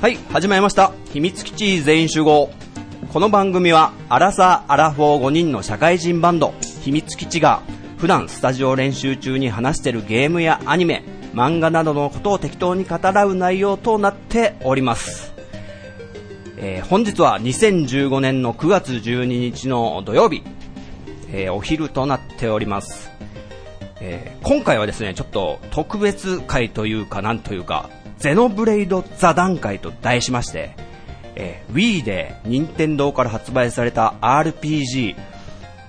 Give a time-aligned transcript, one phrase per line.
[0.00, 0.92] はい、始まりました。
[1.12, 2.50] 秘密基地全員集合。
[3.12, 7.60] この番組は、アラサー・アラフォー5人の社会人バンド、秘密基地が、
[7.98, 11.04] 普段スタジオ練習中に話しているゲームやアニメ、
[11.34, 15.34] 漫画などのことを適当に語らう内容となっております。
[16.56, 20.42] えー本日は2015年の9月12日の土曜日、
[21.30, 23.10] えーお昼となっております。
[24.00, 30.76] えー今回はですね、ちょっと特別会というか、なんというか、ゼノブレイド座談会と題しまして、
[31.34, 35.16] えー Wii で任天堂から発売された RPG、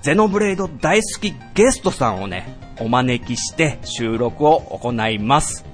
[0.01, 5.65] ゼノブレイド大好きゲストさんをね、お招きして収録を行います。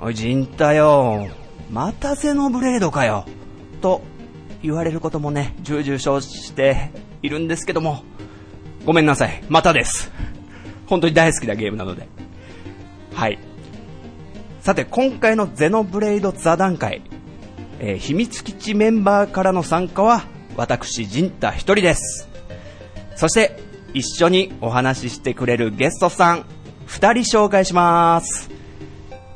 [0.00, 1.28] おい、ジンタよ。
[1.70, 3.26] またゼノブレイドかよ。
[3.82, 4.00] と
[4.62, 6.90] 言われることもね、重々承知して
[7.22, 8.04] いるんですけども、
[8.86, 9.44] ごめんなさい。
[9.50, 10.10] またです。
[10.86, 12.08] 本当に大好きなゲームなので。
[13.12, 13.38] はい。
[14.62, 17.02] さて、今回のゼノブレイド座談会、
[17.80, 20.22] えー秘密基地メンバーからの参加は、
[20.56, 22.28] 私、ジンタ一人です。
[23.16, 23.58] そして、
[23.92, 26.44] 一緒にお話ししてくれるゲストさん、
[26.86, 28.50] 二人紹介します。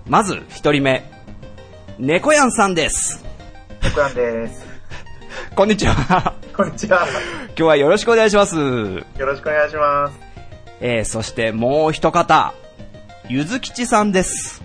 [0.07, 1.03] まず、一人目、
[1.99, 3.25] 猫やんさんです。
[3.83, 4.65] 僕なんです。
[5.57, 6.35] こんにちは。
[6.57, 7.05] こんにちは。
[7.49, 8.55] 今日はよろしくお願いします。
[8.55, 10.15] よろしくお願いします。
[10.81, 12.55] えー、そしてもう一方、
[13.29, 14.65] ゆずきちさんです。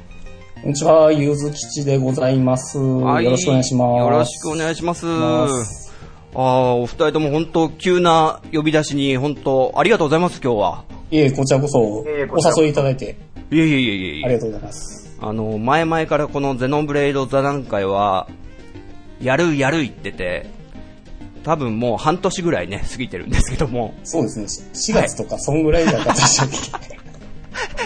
[0.61, 2.77] こんにちは、ゆずきちでございます。
[2.77, 3.99] はいよろしくお願いします。
[3.99, 5.07] よろしくお願いします。
[5.07, 5.91] ます
[6.35, 10.83] ああ、お二人とも本当急な呼び出しに本当ありがとうございます、今日は。
[11.09, 13.17] いえ、こちらこそ、いえいえこちらこそお誘いいただいて、
[13.49, 14.25] いえいえいえいえいえ。
[14.25, 15.17] ありがとうございます。
[15.19, 18.27] あの、前々からこのゼノンブレイド座談会は、
[19.19, 20.45] やるやる言ってて、
[21.43, 26.97] 多分もう半年ぐらいね、過ぎてるんですけども、そうですね、4月とか、そんぐらいだったでしたっけ、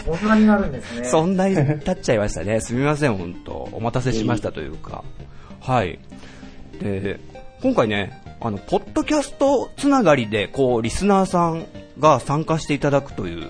[0.03, 1.05] そんなになるんですね。
[1.07, 2.59] そんなに経っちゃいましたね。
[2.61, 5.03] すみません、本当お待たせしましたというか。
[5.61, 5.99] はい。
[6.81, 7.19] で、
[7.61, 11.65] 今回ね、あの、ポッドキャストつながりで、こう、リスナーさん
[11.99, 13.49] が参加していただくという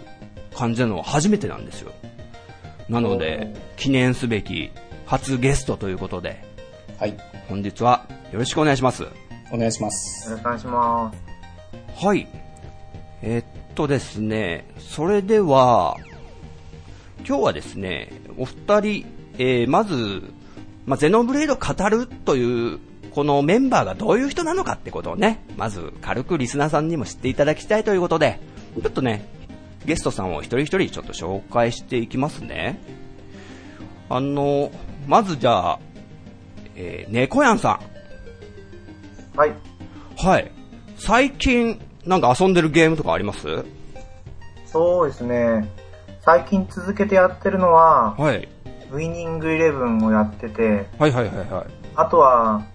[0.55, 1.91] 感じなのは初めてなんですよ。
[2.89, 4.72] なので、記念すべき
[5.05, 6.44] 初ゲストということで、
[7.00, 7.17] はい、
[7.50, 9.05] 本日はよろしくお願いします。
[9.51, 10.29] お願いします。
[10.29, 11.13] よろしくお願いしま
[11.97, 12.05] す。
[12.05, 12.28] はい。
[13.22, 15.97] えっとですね、それでは、
[17.27, 19.05] 今日はですね、お二人、
[19.39, 20.21] えーまず、
[20.85, 22.79] まあ、ゼノブレイドを語るという、
[23.11, 28.39] このメンバーがどういう人なのかってことをね、まず軽くリスナーさんにも知っていただきたいということで、
[28.79, 29.27] ちょっとね、
[29.85, 32.79] ゲストさんを一人一人ちょっと紹介していきますね。
[34.09, 34.71] あの、
[35.07, 35.79] まずじゃあ、
[36.75, 37.79] えー、猫やんさ
[39.35, 39.37] ん。
[39.37, 39.53] はい。
[40.17, 40.51] はい。
[40.97, 43.65] 最近、なんか遊んでるゲームとかあります？
[44.67, 45.67] そうですね。
[46.25, 48.47] 最近続けてやってるのは、はい。
[48.91, 51.67] ウィニングイレブンをやってて、はいはいはいはい。
[51.95, 52.65] あとは、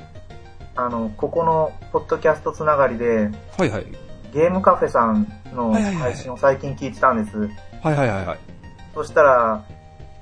[0.77, 3.29] あの、ここのポッドキャストつながりで、
[3.59, 3.87] はいはい。
[4.33, 7.39] ゲームカフェさんの配信を最近聞いてたんです。
[7.83, 8.39] はいはいはいはい。
[8.95, 9.65] そしたら、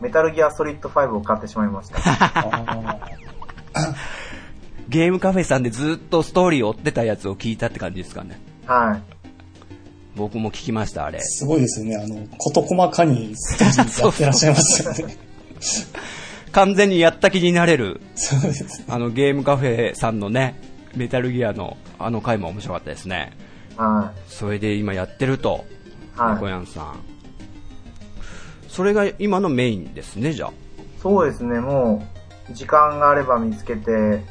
[0.01, 1.99] メタルギアソリッド5を買ってしまいました。
[1.99, 2.99] あ
[4.89, 8.41] ゲームカフェさんでずっとストーリーを追ってたやつを聞いたって感じですかね。
[8.65, 9.18] はい。
[10.19, 11.21] 僕も聞きました、あれー。
[11.23, 15.17] すごいですよね、あの、事細かにストーリーやってらっしゃいますよね。
[16.53, 18.85] 完全にやった気になれる、そうです。
[18.89, 20.61] あのゲームカフェさんのね、
[20.97, 23.33] メタルギアのあの回も面白かったですね。
[23.77, 25.65] はそれで今やってると、
[26.17, 26.21] い。
[26.21, 26.35] はい。
[26.35, 27.01] 猫やんさん。
[28.69, 30.53] それが今のメインですね、じゃあ。
[31.03, 32.03] そうですね、も
[32.51, 34.23] う、時間があれば見つけて、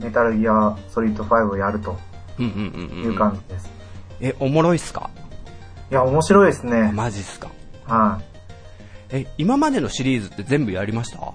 [0.00, 1.96] メタルギアソリッド5をやると
[2.38, 3.70] うんうんうん、いううん感じです。
[4.20, 5.10] え、おもろいっすか？
[5.90, 6.90] いや、面白いですね。
[6.92, 7.48] マジっすか
[7.86, 8.24] はい。
[9.10, 11.20] え、今までのシリーズって全部やりました？
[11.20, 11.34] は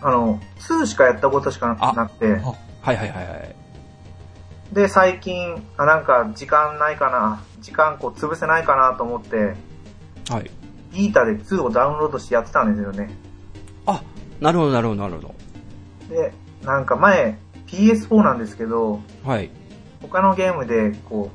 [0.00, 2.34] あの、2しかやったことしかあなくて、いは
[2.92, 3.54] いはいはい。
[4.74, 9.54] で、最近、あ、なんか時間ないかな、時間こう潰せないかなと思って、
[10.30, 10.50] はい。
[10.92, 13.10] イータで2をダウンロードしてやってたんですよね。
[13.86, 14.02] あ、
[14.40, 15.34] なるほどなるほどなるほ
[16.08, 16.32] で、
[16.62, 19.28] なんか前、PS4 なんですけど、ど。
[19.30, 19.50] はい。
[20.02, 21.30] 他のゲームで、こ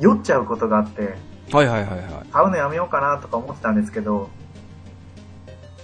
[0.00, 1.16] う、酔っちゃうことがあって、
[1.52, 2.02] はいはいはいはい。
[2.32, 4.28] 買うのやめようかなとか思ってたんですけど、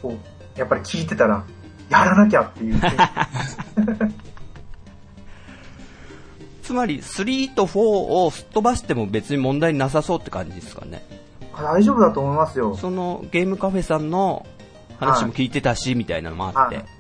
[0.03, 0.17] こ
[0.57, 1.45] う、やっぱり聞いてたら、
[1.89, 2.81] やらなきゃっていう。
[6.63, 7.79] つまり、3と4
[8.25, 11.03] をすっ飛ばしても別に問題なさそうって感じですかね。
[11.55, 12.77] あ大丈夫だと思いますよ。
[12.77, 14.47] そのゲームカフェさんの
[14.99, 16.77] 話も聞いてたし、みたいなのもあって。
[16.77, 16.99] はい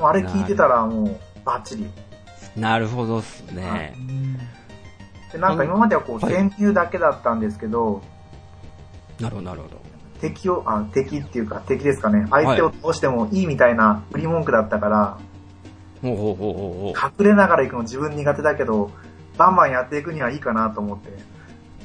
[0.00, 1.86] もうあれ聞いてたらもう、バッチリ。
[2.56, 3.94] なるほどっすね。
[5.32, 8.02] で、なんか今まではこう、はい潜入だけだったんですけど、
[9.20, 9.80] なるほどなるほど。
[10.20, 12.26] 敵を、あ、敵っていうか敵ですかね。
[12.30, 15.18] 相手を倒してもいいみたいな売り文句だったから、
[16.02, 17.20] ほうほうほうほうほう。
[17.20, 18.90] 隠れながら行くの自分苦手だけど、
[19.36, 21.10] バンバンやっていくにはいいかなと思って。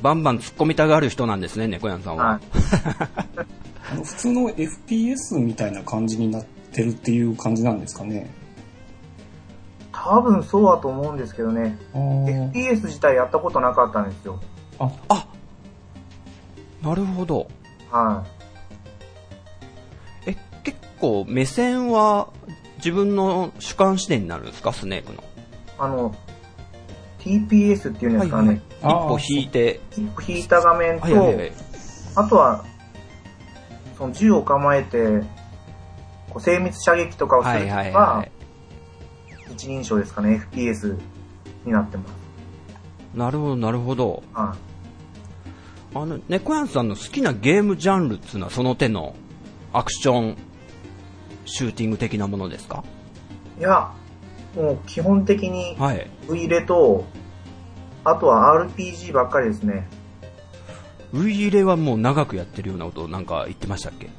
[0.02, 2.26] バンバン突っ込みたがる人なんですね、猫やんさんは。
[2.26, 2.42] はい。
[3.92, 8.30] あの普通の FPS みたいな感じになってるっていう感じなんですかね。
[10.08, 11.78] 多分そうだと思うんですけどね。
[11.94, 14.40] FPS 自体やったことなかったんですよ。
[14.78, 15.28] あ、あ
[16.84, 17.48] なるほど。
[17.90, 18.24] は
[20.28, 22.30] え、結構目線は
[22.78, 25.22] 自分の主観視点になるんですか、スネークの。
[25.22, 25.24] い。
[25.80, 26.16] あの、
[27.20, 28.62] TPS っていうんですかね。
[28.84, 31.52] あー一歩引いて、一歩引いた画面と、はいはいはい。
[32.16, 32.64] あとは、
[33.98, 35.22] その銃を構えて、
[36.30, 38.32] こう精密射撃とかをするはいときは、はいはい。
[39.52, 40.98] 一人称ですかね、FPS
[41.66, 42.14] になってます。
[43.18, 44.24] なるほど、なるほど。
[44.34, 44.56] は
[45.94, 49.16] あの、猫やんさんの好きなゲームジャンルっていうのはその手の
[49.72, 50.38] アクション、
[51.46, 52.84] シューティング的なものですか？
[53.58, 53.62] い。
[53.62, 53.94] いや、
[54.56, 56.10] もう基本的にはい。
[56.30, 57.06] V レと、
[58.04, 59.88] あとは RPG ばっかりですね。
[61.14, 64.10] ウイイレはもう長くやってるようなことをなんか言ってましたっけ？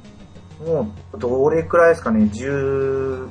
[0.65, 3.29] もう、どれくらいですかね、10、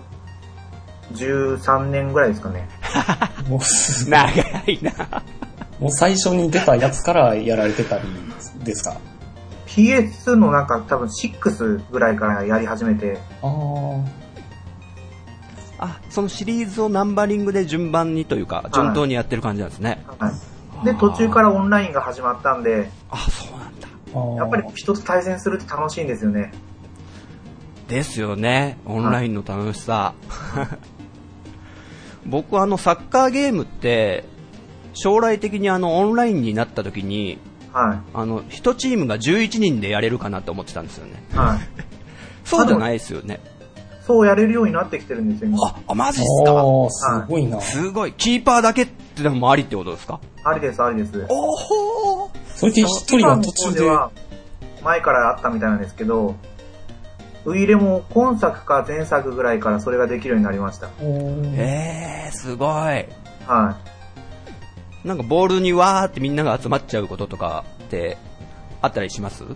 [1.13, 2.69] 13年ぐらいですかね。
[3.49, 4.29] もうす長
[4.67, 5.23] いな。
[5.79, 8.05] もう最初に出たやつからやられてたり
[8.65, 8.97] ですか
[9.67, 13.49] ？PS のなんか多分6ぐらいからやり始めて、あ
[15.79, 20.03] あ、あ、そのシリーズをナンバリングで順番にというか、順当にやってる感じなんですね。
[20.19, 20.31] は
[20.83, 20.85] い。
[20.85, 23.89] で、途中からオンラインが始まったんで、あ、そうなんだ。
[24.43, 26.53] やっぱり人と対戦するって楽しいんですよね。
[27.89, 28.79] ですよね。
[28.87, 30.15] オンラインの楽しさ。
[32.27, 34.25] 僕はあのサッカーゲームって、
[34.95, 37.39] 将来的にあのオンラインになった時に、
[37.73, 41.23] はあの、一チームが11人でやれるかなと思ってたんですよね。
[41.33, 41.37] い。
[41.37, 41.59] はい。
[42.45, 43.41] そうじゃないですよね。
[44.07, 45.67] そうやれるようになってきてるんですよ、今。
[45.67, 46.63] あ、あマジっすか？
[46.91, 47.61] すごいな。
[47.61, 48.13] すごい。
[48.13, 50.21] キーパーだけってのもありってことですか？
[50.45, 51.27] ありです、ありです。
[51.29, 53.83] おほーそれで一人は途中で、
[54.83, 56.37] 前からあったみたいなんですけど、
[57.47, 60.91] ウイレも今作か前作ぐらいからそれができるようになりました。
[61.01, 62.69] えー、すごい。
[63.47, 63.79] は
[65.05, 68.19] なんかボールにわーってみんなが集まっちゃうこととかって
[68.83, 69.45] あったりします？
[69.45, 69.47] い。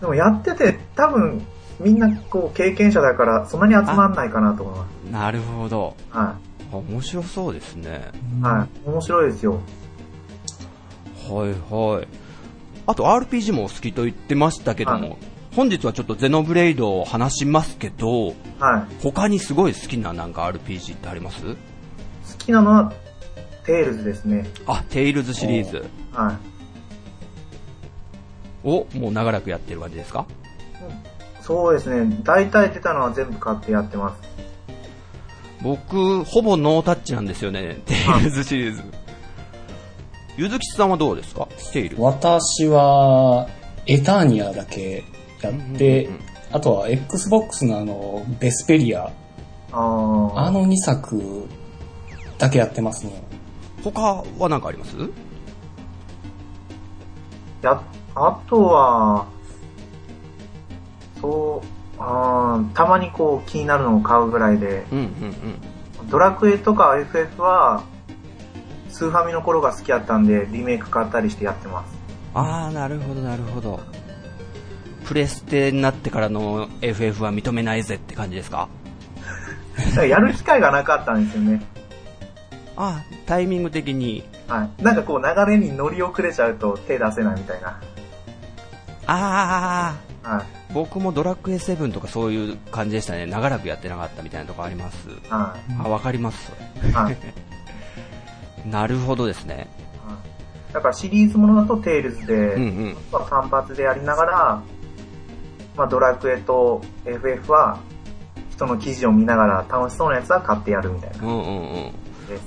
[0.00, 1.44] でもやってて多分
[1.80, 4.78] みんなこう経験者だからそんなに集まんないかなと思い
[5.10, 5.96] まなるほど。
[6.12, 6.16] す。
[6.16, 6.36] は
[6.70, 8.02] 面白そうですね。
[8.38, 8.42] い。
[8.42, 8.88] はい。
[8.88, 9.58] 面白いですよ。
[11.28, 12.08] はいはい。
[12.86, 15.18] あと RPG もお好きと言ってましたけども、はい
[15.54, 18.28] 本日はちょっとゼノブレイドを話しますけど、
[18.58, 19.02] はい。
[19.02, 21.42] 他にすごい好きななんか RPG ってあります？
[21.44, 21.56] 好
[22.38, 22.92] きなのは
[23.66, 24.46] テイルズですね。
[24.66, 26.38] あ、テイルズシリーズは
[28.64, 28.68] い。
[28.68, 30.26] をもう長らくやってる感じですか？
[31.42, 32.18] そうですね。
[32.22, 34.22] 大体出たのは全部買ってやってます。
[35.60, 38.82] 僕、ほぼノータッチなんですよね、テイルズシリーズ。
[40.36, 41.46] ゆずきさんはどうですか？
[41.72, 42.02] テイルズ。
[42.02, 43.48] 私は、
[43.86, 45.04] エターニアだけ
[45.48, 49.10] やってうんうんうん、あとは Xbox のあの、ベスペリア、
[49.72, 51.48] あーあの2作
[52.38, 53.22] だけやってますね。
[53.82, 54.00] 他
[54.38, 54.96] は何かあります？
[57.62, 57.80] や、
[58.14, 59.26] あとは、
[61.20, 61.66] そう、
[61.98, 65.06] あーたまにこう気になるのを買うぐらいで、うんうんう
[66.04, 66.08] ん。
[66.10, 67.84] ドラクエとか FF は、
[68.90, 71.94] スーファミの頃が好きやったんで、リメイク買ったりしてやってます。
[72.34, 73.80] あー、なるほどなるほど。
[75.04, 78.68] プレステになってからの FF は認めないぜって感じですか？
[80.06, 81.62] やる機会がなかったんですよね。
[82.76, 84.24] あー、タイミング的に。
[84.48, 84.82] はい。
[84.82, 87.80] なんかこう流れに乗り遅れちゃうと手出せないみたいな。
[89.06, 90.72] あはい。
[90.72, 93.26] ー、僕もドラクエ7とかそういう感じでしたね。
[93.26, 95.08] 長らくやってなかったみたいなとこあります。
[95.28, 96.90] はあ、わかります、それ。
[96.90, 96.92] い。
[96.92, 97.16] はい。
[98.70, 99.68] なるほどですね。
[100.72, 102.96] だからシリーズものだとテイルズで、うんうん。
[103.12, 104.62] まあ、単発でやりながら、
[105.76, 107.78] まあ、ドラクエと FF は
[108.50, 111.92] 人の記事を見ながら楽しそうなやつは買ってやるみたいなうんうんうん。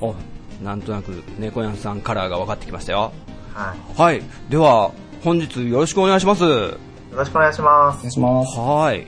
[0.02, 0.16] お、
[0.64, 3.12] なんとなく猫やんさんカラーが分かってきましたよ。
[3.54, 4.00] はい。
[4.00, 4.24] はい。
[4.50, 4.92] では、
[5.24, 6.44] 本日よろしくお願いします。
[6.44, 6.78] よ
[7.12, 8.12] ろしくお願いしますお願い。
[8.12, 8.60] します。
[8.60, 9.08] はい。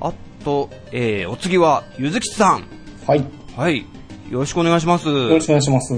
[0.00, 0.12] あ
[0.44, 2.64] と、えー、お次は、ゆずきさん。
[3.06, 3.20] はい。
[3.20, 3.24] よ
[3.56, 3.86] はい。
[4.30, 5.06] よろしくお願いします。
[5.06, 5.94] ろしくお願いします。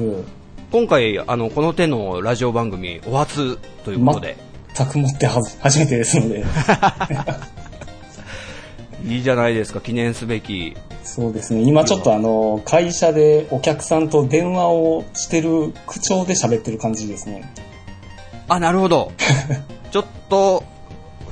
[0.71, 4.52] 今回、あの、この手のラジオ番組、お初ということで、全
[4.87, 6.45] くもってはず初めてですので。
[9.05, 10.77] いいじゃないですか、記念すべき。
[11.03, 11.63] そうですね。
[11.63, 17.53] 今ちょっとあの、会社でお客さんと電話をしてる口調で喋ってる感じですね。
[18.49, 19.13] あ、なるほど。
[19.91, 20.63] ちょっと、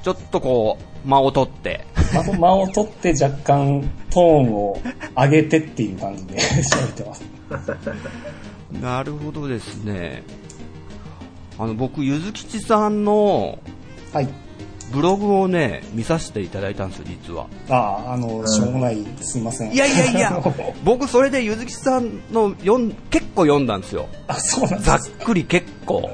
[0.03, 1.87] ちょっとこう、間を取って。
[2.13, 4.79] 間間を取って若干トーンを
[5.17, 7.23] 上げてっていう感じで 喋ってます。
[8.81, 10.23] なるほどですね。
[11.61, 13.59] あの、僕、ゆずきちさんの
[14.13, 14.29] はい。
[14.93, 17.47] ブログをね、見させていただいたんですよ、実は。
[17.69, 19.73] ああ、あの、しょうもない、すいません。
[19.73, 20.43] いやいやいや、
[20.83, 24.09] 僕、それでゆずきちさんの読ん、結構読んだんですよ。
[24.27, 25.11] あ、そうなんざっです。
[25.11, 26.11] くり結構。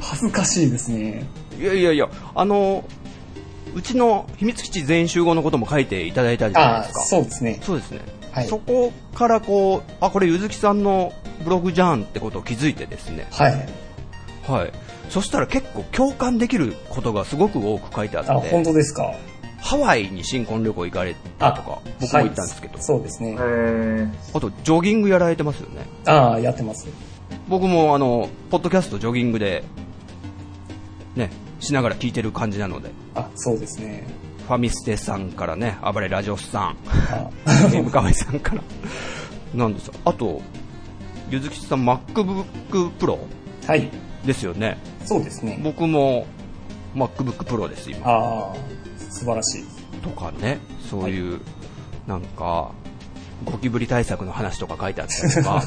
[0.00, 1.24] 恥ずかしいですね。
[1.58, 2.84] いやいやいや、あの、
[3.74, 7.00] うちの秘密基地全員集合のことも書いていただいたじゃないあですか。
[7.04, 7.60] そうですね。
[7.62, 8.00] そうですね。
[8.30, 11.12] はいそこからこう、あ、これゆずきさんの
[11.44, 13.26] ブログじゃんってことを気づいてですね。
[13.30, 13.68] はい。
[14.48, 14.72] はい。
[15.10, 19.12] そしたら結構共感できることがすごく多く書いてああ、って、本当ですか？
[19.60, 23.36] ハワイに新婚旅行行かれたとか、僕も行ったんですけど、はいそうですね
[24.32, 25.84] あとジョギングやられてますよね。
[26.06, 26.86] ああ、やってます。
[27.48, 29.64] 僕もあの、ポッドキャストジョギングで、
[31.16, 34.06] ね、しながら聞いてる感じなので、あ、そうですね。
[34.46, 36.76] ファミステさんからね、暴れラジオスさん、
[37.10, 37.28] あ
[37.70, 38.62] ゲームカワイさんから、
[39.54, 39.94] なんですよ。
[40.04, 40.40] あと、
[41.28, 42.44] ゆずきちさん MacBook
[42.98, 43.18] Pro
[43.66, 43.90] はい。
[44.24, 44.78] ですよね。
[45.04, 45.58] そうですね。
[45.62, 46.26] 僕も
[46.94, 48.00] MacBook Pro です、今。
[48.08, 48.54] ああ、
[49.10, 49.64] 素晴らしい。
[50.02, 50.58] とかね、
[50.90, 51.40] そういう、
[52.06, 52.70] なんか、
[53.44, 55.62] ゴキブリ対策の話とか書いてあったりとか、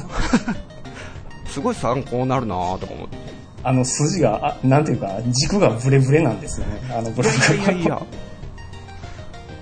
[1.46, 3.16] すごい参考になるなぁとか思って。
[3.64, 6.80] あの筋が、あなんていうか、軸がブレブレなんですよね。
[6.90, 8.02] あのブログいやいや。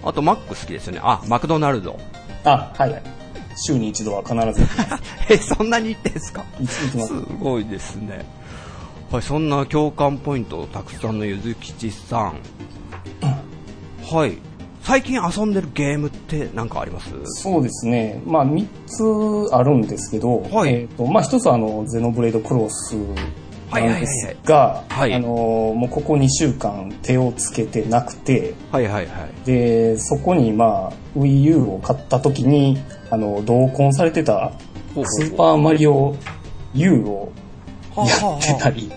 [0.02, 1.00] あと、マック好きですよね。
[1.02, 1.99] あ、マクドナルド。
[2.44, 3.02] あ、はい。
[3.56, 4.66] 週に一度は必ず
[5.28, 6.44] え、そんなに言ってんすか？
[6.66, 7.12] す。
[7.38, 8.25] ごいですね。
[9.10, 12.38] はい、そんな共感ポイントたくさんのゆずきちさん。
[14.04, 14.38] はい。
[14.82, 17.10] 最近遊んでるゲームって何かあります？
[17.24, 18.22] そうですね。
[18.24, 18.66] まあ、3
[19.48, 22.94] つあるんですけど、はいえっ、と、まあ、1つはあの、ゼノブレードクロス
[23.72, 29.46] なんですが、はいはいはいはいあの、もうここ2週間手をつけてなくて、はいはいはい。
[29.46, 32.78] で、そこにまあ、Wii U を買った時に、
[33.10, 34.52] あの、同梱されてた、
[35.04, 36.14] スーパーマリオ
[36.74, 37.32] U を
[37.94, 38.90] はあやはあってたり、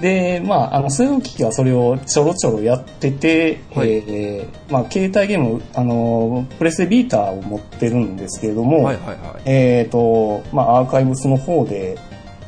[0.00, 9.42] で、まあ、あの、末置きはそれをちょろちょろやってて、はいえーまあ、携帯ゲーム、あの、プレステビーターを持ってるんですけれども、はいはいはい。
[9.44, 11.98] えっ、と、まあ、アーカイブスの方で、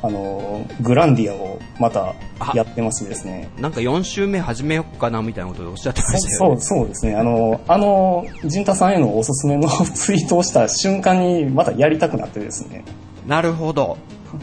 [0.03, 2.15] あの、グランディアをまた
[2.55, 3.49] やってましてですね。
[3.59, 6.61] なんか4週目始めよっかなみたいなことをおっしゃってまそしたよね。
[6.61, 7.17] そう、そうですね。
[7.17, 12.85] あの、あの、ジンタさんへのおすすめの ツイートをした瞬間にまたやりたくなってですね、
[13.27, 13.97] なるほど。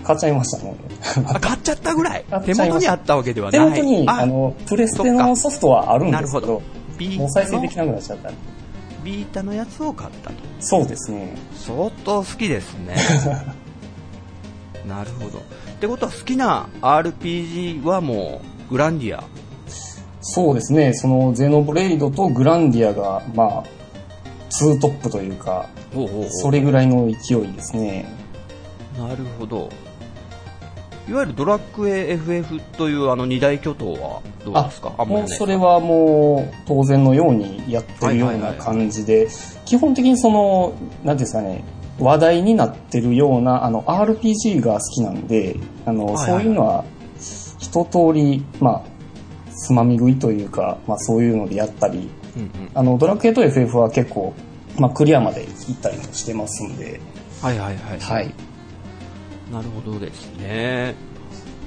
[0.03, 0.75] 買っちゃいましたね。
[1.27, 2.25] あ、買っちゃったぐらい？
[2.45, 3.69] 手元にあったわけでは手ない。
[3.69, 6.61] 元に、あの、プレステのソフトはあるんですけどなるほ
[7.07, 8.31] ど、もう再生できなくなっちゃった。
[9.03, 10.35] ビータのやつを買ったと。
[10.59, 11.35] そうですね。
[11.55, 12.95] 相当好きですね。
[14.87, 15.39] なるほど。
[15.39, 15.41] っ
[15.79, 19.23] てことは好きな RPG はもうグランディア？
[20.21, 20.93] そうですね。
[20.93, 23.63] そのゼノブレイドとグランディアが、まあ、
[24.49, 25.67] ツートップというか、
[26.29, 28.05] それぐらいの勢いですね。
[29.07, 29.69] なるほど。
[31.09, 34.89] いわゆるドラクエ FF というあの二大巨頭はどうですか？
[35.05, 39.27] もうそれはもう当然のようにやってるような感じで、
[39.65, 41.63] 基本的にその、なんていうんですかね、
[41.99, 45.55] 話題になってるような、あの、RPG が好きなんで、
[45.85, 46.85] あの、はいはいそういうのは、
[47.59, 48.81] 一通り、まあ、
[49.53, 52.49] つまみ食いというか、まあそういうのでやったり、うんうん。
[52.73, 54.33] あの、ドラクエと FF は結構、
[54.77, 56.99] まあクリアまで行ったりもしてますんで、
[57.41, 57.99] はいはいはい。
[57.99, 58.33] はい。
[59.51, 60.95] なるほどですね。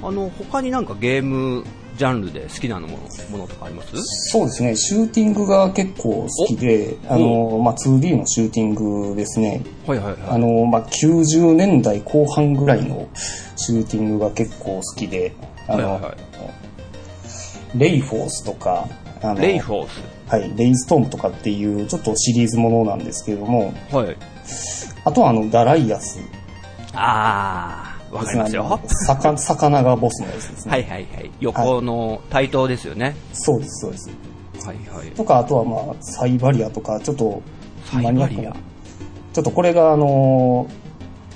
[0.01, 1.63] あの、他になんかゲーム
[1.97, 3.95] ジャンルで好きなのものものとかあります？
[4.31, 8.75] そうですね、シューティングが結構好きで、あの、まあ 2D のシューティン
[9.11, 9.61] グですね。
[9.87, 10.21] はいはいはい。
[10.27, 13.07] あの、まあ、90年代後半ぐらいの
[13.55, 15.33] シューティングが結構好きで、
[15.67, 16.15] あの、はいはいはい
[17.77, 18.87] レイフォースとか、
[19.21, 20.01] あのレイフォース？
[20.29, 24.17] はい、レイストームとかっていうちょっとシリーズものなんですけれども、はい。
[25.03, 26.19] あとはあの、ダライアス
[26.95, 28.79] あー、わかりますよ。
[29.05, 30.71] 魚魚がボスのやつですね。
[30.71, 31.31] はいはいはい。
[31.39, 33.15] 横の対等ですよね。
[33.33, 34.09] そうです、そうです。
[34.65, 35.11] はいはい。
[35.11, 37.41] とか、あとはまあ、サイバリアとか、ちょっと、
[37.93, 38.55] マニアックな
[39.33, 40.67] ちょっとこれがあの、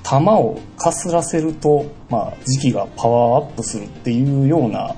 [0.03, 4.95] 弾をかすらせると、まあ、時期がパワーアップするっていうような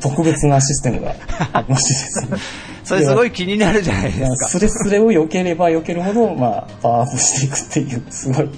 [0.00, 1.14] 特別なシステムが
[1.52, 2.38] ありましてですね。
[2.84, 4.48] それすごい気になるじゃないですか。
[4.48, 8.48] スレスレを避ければ避けるほど、まあ、パワーアップしていくっていう、すごい、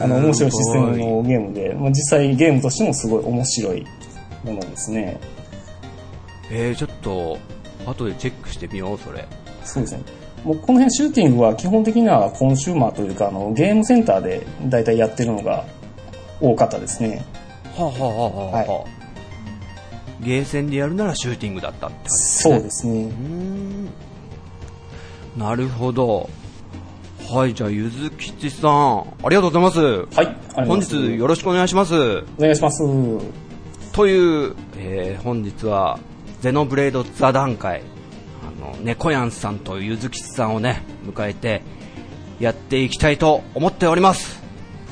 [0.00, 3.86] あの、面白いシステムのゲームで、まあ、実際ゲームとしてもすごい面白い
[4.44, 5.18] ものですね。
[6.50, 7.38] えー、ちょっと、
[7.86, 9.26] 後でチェックしてみよう、それ。
[9.64, 10.02] そうですね。
[10.44, 15.64] もうこの辺シューティングは基本的にはコンシューマーというか、あの、ゲームセンターで大体やってるのが
[16.40, 17.24] 多かったですね。
[17.76, 18.96] はあ、はあはあはあはあ
[20.20, 22.54] ゲーセンでやるならシューティングだったって感じですね。
[22.54, 23.10] そうですねうー。
[23.10, 23.90] ん。
[25.36, 26.30] なるほど。
[27.28, 29.80] はい、じゃあ、ゆずきちさん、ありがとうございます。
[30.16, 30.64] はい。
[30.64, 31.92] 本日よろしくお願いします。
[31.94, 32.84] お願いします。
[33.92, 35.98] という、えー本日は、
[36.40, 37.82] ゼノブレード座談会、
[38.46, 41.62] あの、猫やんさんとゆずきちさんをね、迎えて、
[42.38, 44.40] やっていきたいと思っております。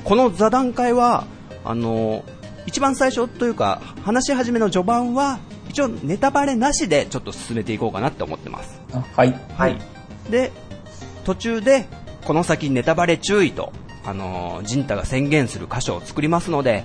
[0.03, 1.27] この座談会は、
[1.65, 2.25] あの、
[2.67, 5.39] 一番最初というか、話し始めの序盤は、
[5.69, 8.81] 一応ネタバレなしでちょっと進めていこうかなって思ってます。
[8.93, 9.35] あはい。
[9.57, 9.79] はい。
[10.29, 10.51] で、
[11.25, 11.87] 途中で、
[12.25, 13.73] この先ネタバレ注意と、
[14.05, 16.85] あのー、ジンタが宣言する箇所を作りますので、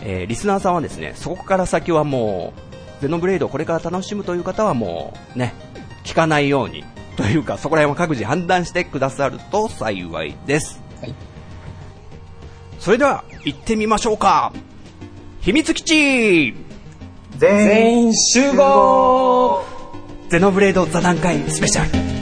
[0.00, 5.54] えーリスナーさんはですね、そこから先はもう、ゼノブレイドをこれから楽しむという方はもう、ね、
[6.04, 6.84] 聞かないように、
[7.16, 10.80] というか、そこら辺は各自判断してくださると幸いです。
[11.00, 11.14] はい。
[12.78, 14.52] それでは、行ってみましょうか
[15.40, 16.54] 秘密基地
[17.38, 19.64] 全員全員集合
[20.28, 22.15] ゼノブレード座談会スペシャル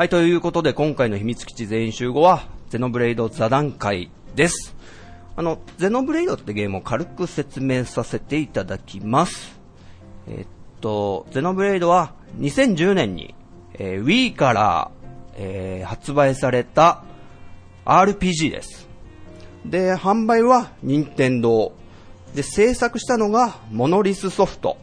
[0.00, 4.74] はい、ということで今回の秘密基地全員集合はゼノブレイド座談会です。
[5.36, 9.60] あの、ゼノブレイドってゲームを軽く説明させていただきます。
[10.26, 13.34] えっと、ゼノブレイドは2010年に、
[13.74, 14.90] えー Wii から、
[15.36, 17.04] えー発売された
[17.84, 18.88] RPG です。
[19.66, 21.74] で、販売は任天堂
[22.34, 24.78] で、制作したのがモノリスソフト。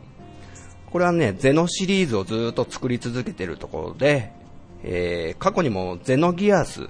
[0.91, 4.36] これはね、ゼノシリーズをずっと作り続けてるところで、
[4.83, 6.87] えー過去にもゼノギアス、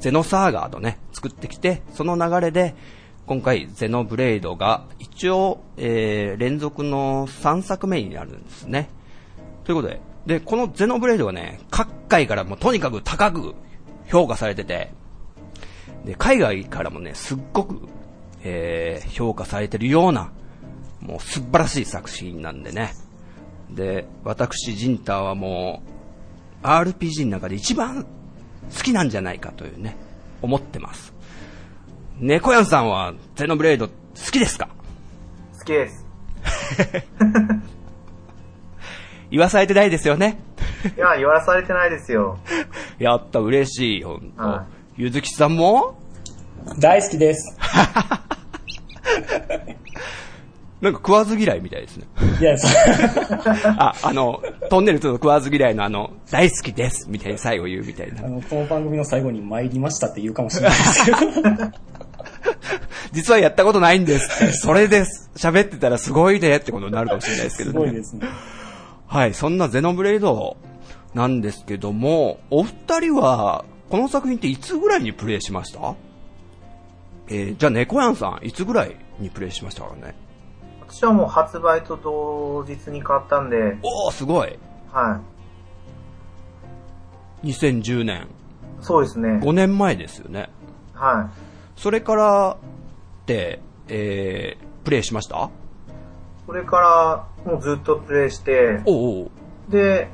[0.00, 2.74] ゼノサーガーとね、作ってきて、その流れで、
[3.26, 8.88] 今回ゼノブレイドが一応、えー連続の3作目になるんですね。
[9.64, 13.54] ということで、で、このゼノブレイドがね、各界からもとにかく高く
[14.08, 14.92] 評価されてて、
[16.04, 17.88] で、海外からもね、すっごく、
[18.42, 20.32] えー評価されてるような、
[21.00, 22.92] もう素晴らしい作品なんでね。
[23.70, 25.99] で、私、ジンターはもう、
[26.62, 29.96] RPG の中で一番好きなんじゃないかというね、
[30.42, 31.12] 思ってます。
[32.18, 33.92] 猫やんさんは、ゼノブレイド好
[34.30, 34.68] きですか？
[35.58, 36.04] 好きです。
[39.30, 40.38] 言わされてないですよね？
[40.96, 42.38] いや、言わされてないですよ。
[42.98, 44.66] やった、嬉しい、ほんとは。
[44.96, 45.98] ゆずきさんも？
[46.78, 47.56] 大好きです。
[50.80, 52.06] なんか食わず嫌いみたいですね。
[52.40, 52.66] いや、そ
[53.76, 58.28] あ、あの、トンネルと食わず嫌いのあの、大好きですみたいに最後言うみたいなあ。
[58.28, 61.18] の、この番組の最後に参りましたって言うかもしれないですけど。
[63.12, 64.52] 実はやったことないんですって。
[64.54, 65.30] それです。
[65.36, 67.74] 喋ってたらすごいねってことになるかもしれないですけどね。
[67.74, 68.26] すごいですね。
[69.06, 70.56] はい、そんなゼノブレイド
[71.14, 75.94] なんですけども、お二人は、この作品っていつぐらいにプレイしました？
[77.28, 80.14] えー、じゃあ猫やんさん、いつぐらいにプレイしましたかね？
[80.92, 84.58] 私はもう発売と同日に買ったんで、おー、すごい。
[84.90, 85.20] は
[87.44, 88.22] 2010年。
[88.22, 88.26] い。
[88.80, 89.38] そうですね。
[89.40, 90.50] 5年前ですよね。
[90.94, 91.30] は
[91.76, 95.44] それからって、えー、プレイしました？
[95.44, 95.48] い。
[96.46, 96.80] それか
[97.44, 99.30] ら、もうずっとプレイして、おうおう
[99.68, 100.08] で、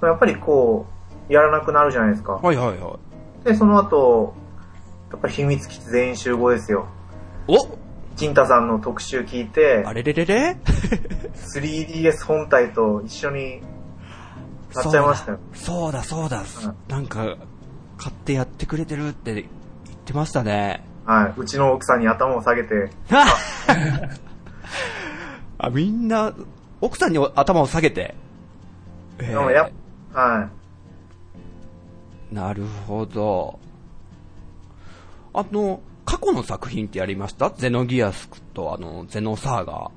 [0.00, 0.86] やっぱりこ
[1.28, 2.32] う、やらなくなるじゃないですか。
[2.32, 2.98] はいはいは
[3.44, 4.34] で、その後、
[5.10, 6.86] やっぱり秘密基地全員集合ですよ。
[7.46, 7.54] い。
[7.58, 7.83] お
[8.16, 10.56] 金太さんの特集聞いてあ、れれれれ？
[11.54, 13.60] 3DS 本体と一緒に
[14.74, 15.38] なっちゃいましたよ。
[15.54, 16.40] そうだそうだ。
[16.40, 17.36] うんなんか、
[17.96, 19.46] 買ってやってくれてるって言っ
[20.04, 20.84] てましたね。
[21.04, 21.40] はい。
[21.40, 22.90] うちの奥さんに頭を下げて、
[25.58, 26.32] あ、みんな、
[26.80, 28.14] 奥さんに頭を下げて？
[29.18, 29.68] え でもや
[30.12, 30.48] は
[32.32, 33.58] なるほど。
[35.32, 35.80] あの、
[36.14, 37.50] 過去の作品ってやりました？
[37.50, 39.90] ゼノギアスとあの、ゼノサーガ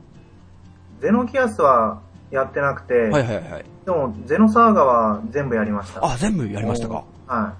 [0.99, 1.01] い。
[1.01, 2.01] ゼノギアスは
[2.31, 3.09] やってなくて、ー。
[3.11, 3.65] はいはいはい。
[3.85, 6.03] でもゼノサーガは全部やりました。
[6.03, 7.03] あ、全部やりましたか？
[7.27, 7.53] は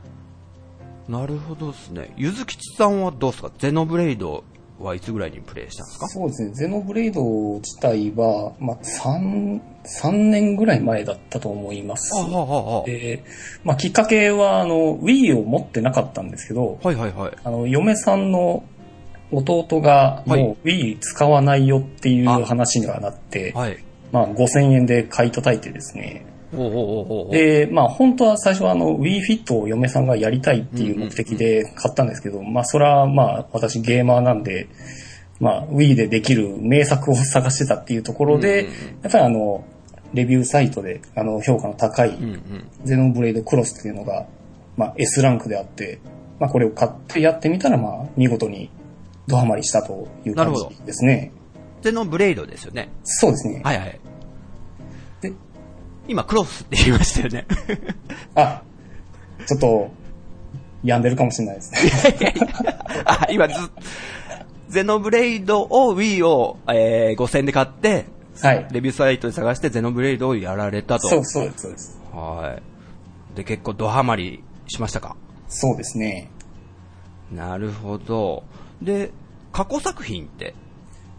[1.07, 2.13] なるほどですね。
[2.17, 3.51] ゆずきちさんはどうですか？
[3.59, 4.43] ゼノブレイド
[4.79, 4.99] はい。
[4.99, 5.31] つぐらい。
[5.31, 6.51] にプレイしたんですかそうですね。
[6.53, 7.21] ゼノブレイド
[7.55, 9.59] 自体は、まあ、3、
[10.03, 10.79] 3年ぐらい。
[10.79, 11.83] 前だったと思い。
[11.83, 12.13] ます。
[12.15, 13.23] あはははで、
[13.63, 16.95] まあ、きっかけは、あの、Wii を持ってなかったんですけど、はい。
[16.95, 17.11] はい。
[17.11, 17.31] はい。
[17.43, 18.63] あの、嫁さんの
[19.31, 21.67] 弟が、もう Wii 使わない。
[21.67, 22.23] よってい。
[22.25, 23.77] う話にはなって、はい。
[24.11, 25.31] まあ、5000円で買い。
[25.31, 25.59] 叩い。
[25.59, 26.25] てですね。
[27.31, 34.67] で、まあ、本当は最初はあの、Wii Fit を嫁さんがやりたいっていう目的で買ったんですけど、まあ、それはまあ、私ゲーマーなんで、
[35.39, 38.65] まあ、Wii でできる名作を探してたっていうところで、
[39.03, 39.65] やっぱりあの、
[40.13, 42.17] レビューサイトで、あの、評価の高い。
[42.83, 44.25] ゼノブレイドクロスっていうのが、
[44.77, 45.99] まあ、S ランクであって、
[46.39, 48.69] まあ、これを買ってやってみたら、まあ、見事に
[49.27, 51.31] ドハマりしたという感じですね。
[51.81, 52.89] ゼノブレイドですよね。
[53.03, 53.61] そうですね。
[53.63, 53.99] はいはい。
[56.07, 57.45] で、今、クロスって言いましたよね。
[58.35, 58.63] あ、
[59.45, 59.91] ちょっと、
[60.83, 62.33] 病んでるかもしれないですね。
[63.05, 63.53] あ、今ず、
[64.69, 68.05] ゼノブレイドを Wii を、えー、5000で買って、
[68.41, 68.67] はい。
[68.71, 71.07] レビューサイトで探してゼノブレイドをやられたと。
[71.09, 71.99] そう、そうです、そうです。
[72.13, 72.59] は
[73.33, 73.35] い。
[73.35, 75.15] で、結構ドハマりしましたか？
[75.47, 76.29] そうですね。
[77.31, 78.43] なるほど。
[78.81, 79.11] で、
[79.51, 80.53] 過去作品って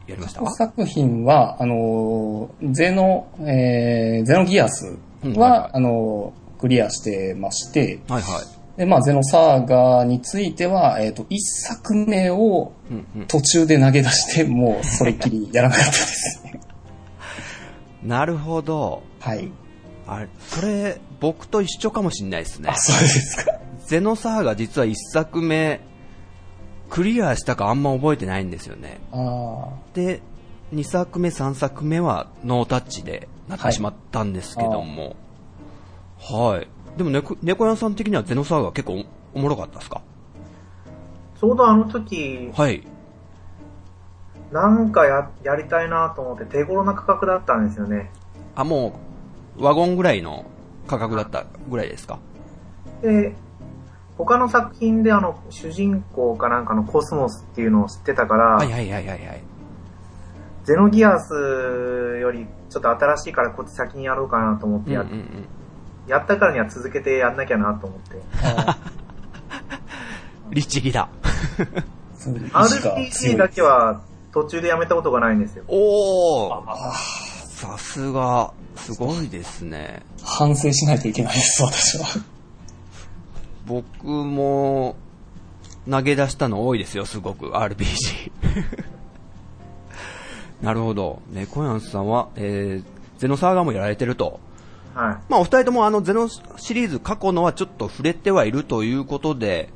[0.09, 0.51] やりました？
[0.51, 4.93] 作品は、あのー、ゼノ、えー、ゼノギアスは、
[5.25, 8.79] うんはいはいあのー、クリアしてまして、はいはい。
[8.79, 13.27] で、まあ、ゼノサーガについては、えっ、と、一作目をうんうん。
[13.27, 16.61] 途中で投げ出して、もうそれっきりやらなかったですね。
[18.03, 19.03] なるほど。
[19.21, 19.51] はい。
[20.07, 22.77] あれ、それ、僕と一緒かもしんないですねあ、。
[22.77, 23.59] そうですか。
[23.85, 25.81] ゼノサーが実は一作目、
[26.91, 29.01] クリアしたかあんま覚えてないんですよね。
[29.13, 30.21] あで、
[30.75, 35.17] 2作目、3作目はノータッチでなってしまったんですけども。
[36.19, 36.69] はい。
[36.97, 40.03] でもね、猫屋さん的にはゼノサーが結構おおもろかったですか？
[41.41, 42.83] ちょうどあの時、はい。
[44.51, 48.11] なんかや、やりたいなと思って手頃な価格だったんですよね。
[48.57, 48.99] あ、も
[49.59, 50.47] う、ワゴンぐらいの
[50.87, 52.19] 価格だったぐらいですか？
[53.03, 53.35] で、
[54.19, 59.43] 他の作品であの、主人公かなんかのコスモスっていうのを知ってたから、はいはいはいはいはい。
[60.65, 61.33] ゼノギアス
[62.21, 65.49] よりちょっと新しいからこっち先にやろうかなと思ってや,、うんうんうん。
[66.09, 68.21] やったからには続けてやんなきゃなと思って。
[70.51, 71.09] 律儀だ。
[72.19, 74.01] RPG いだけは
[74.33, 75.65] 途中でやめたことがないんですよ。
[75.69, 76.93] おーあ
[77.59, 80.03] さすが、すごいですね。
[80.23, 82.07] 反省しないといけないです、私は。
[83.69, 84.97] 僕も、
[85.89, 88.33] 投げ出したの多いですよ、すごく、RPG。
[90.63, 91.23] なるほど。
[91.31, 94.41] ね、コヤンさんは、えー、ゼノサーガーもやられてると。
[94.95, 95.17] はい。
[95.29, 99.69] まあ、お二人ともあの、ゼノシリーズ過去のはちょっと触れてはいるということで、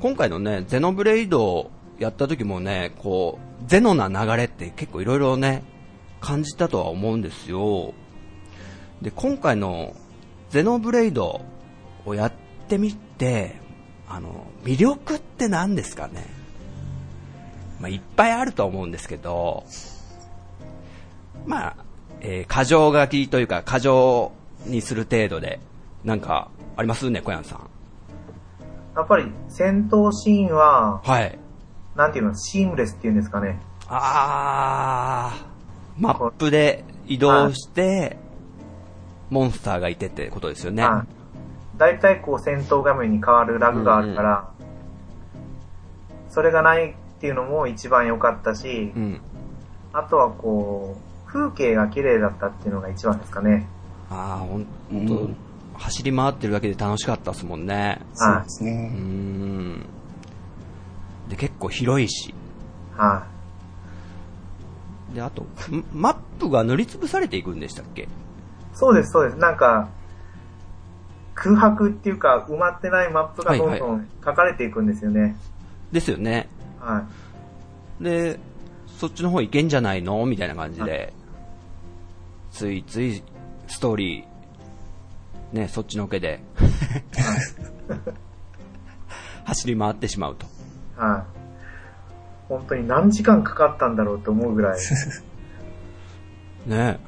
[0.00, 5.64] 今回のね、ゼノブレイドをやった時もね、こう、ゼノな流れって結構いろいろね、
[6.20, 7.92] 感じたとは思うんですよ。
[9.02, 9.94] で、今回の
[10.50, 11.42] ゼノブレイド
[12.06, 12.32] をやっ
[12.68, 13.11] てみて、
[14.08, 16.26] あの、魅力って何ですかね？
[17.80, 19.64] まあ、いっぱいあると思うんですけど、
[21.46, 21.76] まあ、
[22.20, 24.32] えー、過剰書きというか、過剰
[24.66, 25.60] にする程度で、
[26.04, 27.60] なんか、ありますね、小山さん。
[28.94, 31.38] やっぱり戦闘シーンは、はい。
[31.96, 33.60] なんていうの、シームレスっていうんですかね。
[33.88, 38.16] あー、マップで移動して、
[39.30, 40.84] モンスターがいてってことですよね。
[40.84, 41.21] はい。
[41.76, 44.50] 大体こう戦闘画面に変わるラグがあるから、
[46.28, 49.20] それがないっていうのも一番良かったしう、ん。
[49.92, 53.66] あとはこう、風景が綺麗だったっていうのが一番ですかね。
[54.10, 55.30] あー、ほんうんと、
[55.78, 58.00] 走り回ってるだけで楽しかったですもんね。
[58.14, 58.88] そうですね。
[58.88, 59.80] ん。
[61.28, 62.34] で、結構広いし。
[62.96, 63.26] は
[65.14, 68.02] で、あと、んマップが塗りつぶされていくんでしたっけ？
[68.02, 68.08] い。
[68.74, 69.36] そうです、そうです。
[69.36, 69.88] なんか、
[71.34, 75.36] 空白っていうか埋まってないマップがどんどん書かれていくんですよね。
[75.90, 76.48] ですよね。
[76.78, 77.04] は
[78.00, 78.04] い。
[78.04, 78.38] で、
[78.98, 80.24] そっちの方行けんじゃないの？
[80.26, 81.12] みたいな感じで、
[82.50, 83.22] ついつい
[83.66, 86.40] ストーリー、ね、そっちのけで、
[89.44, 90.46] 走り回ってしまうと。
[90.96, 91.32] はい。
[92.48, 94.80] 本当に何時間かかったんだろうと思うぐらい。
[96.66, 97.00] ね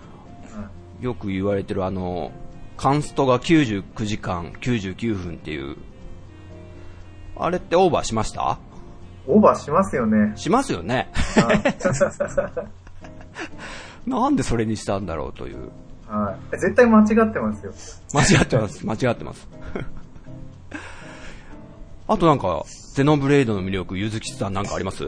[1.01, 2.33] よく言われてるあの、
[2.77, 5.77] カンストが99時間99分っていう、
[7.37, 8.59] あれってオーバーしました？
[9.27, 10.33] オーバーしますよね。
[10.37, 11.09] しますよね。
[11.37, 11.63] はい
[14.11, 15.71] なんでそれにしたんだろうという。
[16.07, 16.57] はい。
[16.59, 17.73] 絶対間違ってますよ。
[18.13, 18.87] 間違ってます。
[18.87, 19.49] 間違ってます。
[22.07, 25.05] あとなんか、ゼノブレイドの魅力、ゆずきさんなんかあります？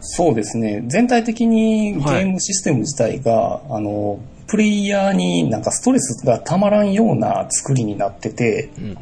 [0.00, 0.84] そうですね。
[0.88, 4.20] 全体的にゲはいームシステム自体が、あの、
[4.54, 8.96] プレイヤーになんかストレスがたまらんような作りになってて、うんうん。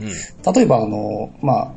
[0.54, 1.72] 例えばあの、まあ、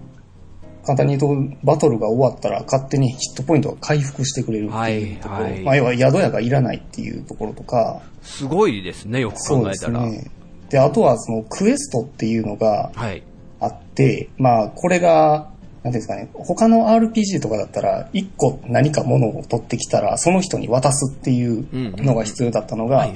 [0.86, 10.00] 簡単に言うと、バトルが終わったら勝手にヒットポイントが回復してくれるっていうところ、はいはいまあ、要は宿屋がいらないっていうところとか、すごいですね、よくそうで考えたら。
[10.06, 10.32] すね。
[10.70, 13.24] で、あとはそのクエストっていうのがはい。
[13.60, 15.50] あって、まあ、これが、
[15.86, 23.08] なんていうんですかね、他の RPG とかだったら、一個何かものを取ってきたら、その人に渡すっていうのが必要だったのが。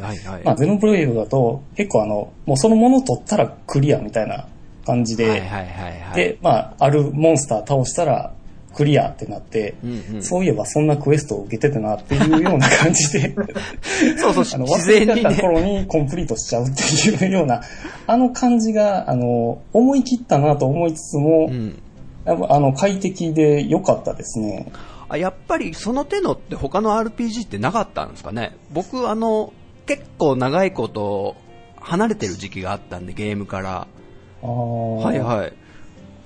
[0.46, 4.48] まあ、ゼノブレイドだと、結構あの、もうそのものを取ったらクリアみたいな
[4.86, 5.42] 感じで。
[6.14, 8.34] で、まあ、あるモンスター倒したら、
[8.76, 13.34] クリアってなって、うんうんそういえばそんなクエストを受けてたなっていうような感じで、
[14.18, 15.34] そうそう、あの、自忘れてた。
[15.42, 16.84] 頃にコンプリートしちゃうって
[17.26, 17.62] いうような、
[18.06, 21.82] あの感じが、あの、思い切ったなと思いつつも、うん。
[22.30, 24.72] やっぱあの、快適で良かったですね。
[25.10, 28.56] あやっぱりその手のって他の RPG ってなかったんですかね？
[28.72, 29.54] 僕あの、
[29.88, 31.36] 結構長いこと
[31.78, 33.88] 離れてる時期があったんで、ゲームから。
[34.42, 35.54] はいはい。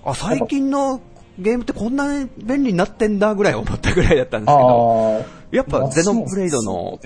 [0.03, 0.99] あ、最近の
[1.39, 5.25] ゲームってこんなに便利になってんだぐらい思ったぐらいだったんですけど。
[5.51, 6.99] やっぱゼノブレイドその。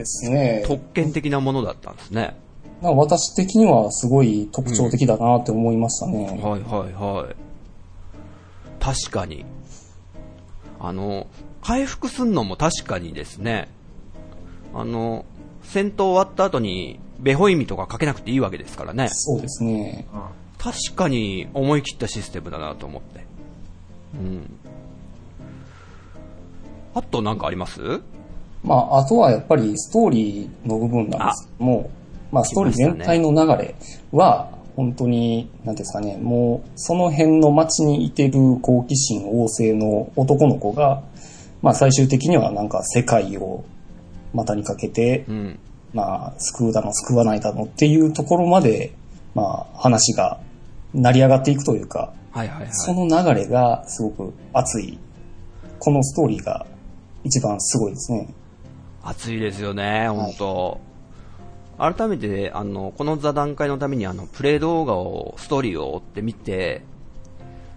[0.66, 2.36] 特権的なものだったんですね。
[2.82, 6.26] 私的にはすごい特徴的だなって思いましたね。
[6.42, 7.36] はいはいはい。
[8.88, 9.44] 確かに。
[10.80, 11.28] あの、
[11.62, 13.68] 回復すんのも確かにですね、
[14.74, 15.26] あの、
[15.64, 19.10] 戦闘終わった後に、ベホイミとかかけなくていいわけですからね。
[19.12, 20.08] そうですね。
[20.58, 23.26] 確かに思い切ったシステムだなと思って。
[24.14, 24.50] うん。
[26.96, 27.82] あとなんかあります？
[28.64, 31.90] まあ、あとはやっぱりストーリーの部分なんですけども、
[32.32, 33.76] まあ、ストーリー全体の流れ
[34.12, 41.02] は、本当に、なんていうんですかね、もう、その辺の街にいてる好奇心旺盛の男の子が、
[41.64, 43.66] まあ、最終的にはなんか世界を
[44.36, 45.60] 股にかけて、うん。
[45.94, 48.94] まあ、救うだの救わないだのっていうところまで、
[49.34, 50.40] まあ、話が
[50.94, 52.68] 成り上がっていくというか、はいはいはい。
[52.72, 55.00] その流れがすごく熱い。
[55.80, 56.68] このストーリーが
[57.24, 58.28] 一番すごいですね。
[59.04, 60.80] 熱いですよね、本当、
[61.78, 66.84] 改めて、あの、この座談会のために、あの、プレイ動画を、ストーリーを追ってみて、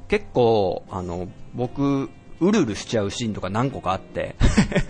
[0.08, 2.08] 結構、あの、僕、
[2.40, 4.36] うるうるしちゃうシーンとか何個かあって、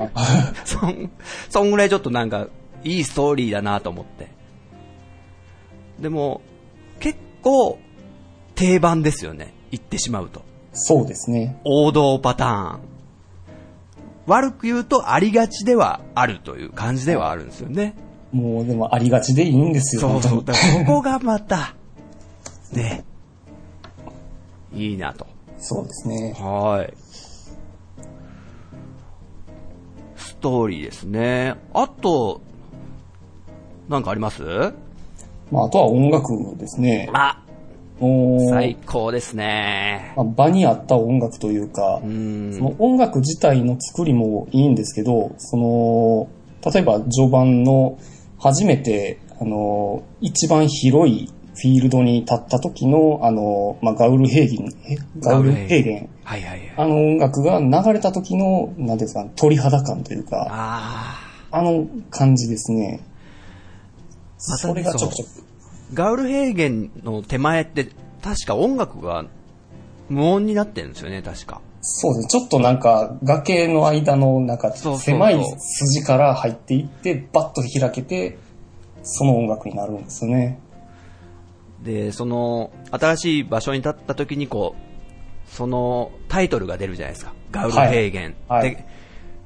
[0.65, 1.11] そん、
[1.49, 2.47] そんぐらいちょっとなんか、
[2.85, 4.29] いいストーリーだなと思って。
[5.99, 6.41] でも、
[7.01, 7.79] 結構、
[8.55, 10.43] 定番ですよね、言ってしまうと。
[10.73, 11.61] そうですね。
[11.65, 12.81] 王道パターン。
[14.27, 17.97] 悪く言うとありがちではあるという感じではあるんですよね。
[18.33, 20.45] もうでもありがちでいいんですよ、そうそう。
[20.45, 21.75] だからここがまた、
[22.73, 23.05] ね、
[24.75, 25.27] いいなと。
[25.59, 26.35] そうですね。
[26.39, 26.95] はい。
[30.17, 31.55] ストーリーですね。
[31.75, 32.41] あと、
[33.89, 34.43] なんかあります？
[35.51, 37.11] まあ、あとは音楽ですね。
[37.13, 37.43] あ、
[37.99, 40.13] もう最高ですね。
[40.17, 42.53] まあ場に合った音楽というかう、ん。
[42.55, 46.29] その音楽自体の作りもいいんですけど、その、
[46.73, 47.99] 例えば序盤の
[48.41, 54.97] 初めて、あの、一番広いフィールドに立った時の、あの、まあ、ガウルヘーゲン、え？
[55.21, 56.73] ガウルヘーゲン、はいはいはい。
[56.77, 63.01] あの音楽が流れた時の、なんですかね、鳥肌感というか、ああの感じですね。
[64.49, 65.29] またねそれがちょくちょく。
[65.29, 65.43] ー
[65.93, 67.89] ガウルヘーゲンの手前って、
[68.23, 69.27] 確か音楽が
[70.09, 71.61] 無音になってるんですよね、確か。
[71.81, 72.29] そうですね。
[72.29, 78.39] ちょっとなんか、崖の間の、なんか、狭い筋から入っていって、バッと開けて、
[79.03, 80.59] その音楽になるんですよね。
[81.83, 87.33] で、その、新しい場所に立った時にこう、そのタイトルが出るじゃないですか。
[87.51, 88.35] ガウルヘーゲン。
[88.49, 88.85] はいはいで、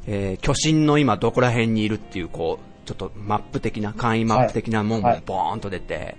[0.07, 6.17] えー巨神の今どこら辺にいるっていう、こう、ちょっとマップ的な、簡易マップ的なもんはいがボーンと出て、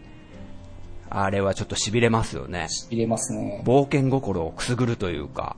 [1.10, 2.68] あれはちょっと痺れますよね。
[2.90, 3.62] 入れますね。
[3.66, 5.56] 冒険心をくすぐるというか、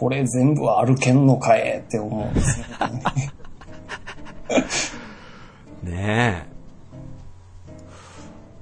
[0.00, 3.02] これ全部歩けんのかえって思うんですよね。
[5.84, 6.50] ねえ。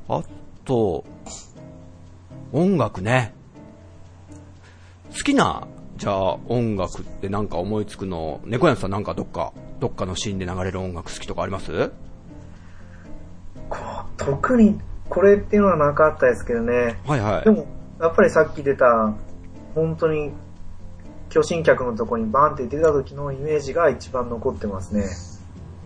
[0.08, 0.20] あ
[0.64, 1.04] と、
[2.52, 3.32] 音楽ね。
[5.12, 11.92] 好きな、じゃあ音楽ってなんか思いつくの、猫屋さんなんかどっか、どっかのシーンで流れる音楽好きとかあります？
[13.68, 13.80] こう
[14.16, 16.98] 特にこれっていうのはなかったですけどね。
[17.06, 17.50] はいはいで。
[17.52, 17.64] も、
[18.00, 19.14] やっぱりさっき出た、
[19.76, 20.32] 本当に、
[21.30, 25.04] 巨神客のとこにバンって出た時のイメージが一番残ってますね。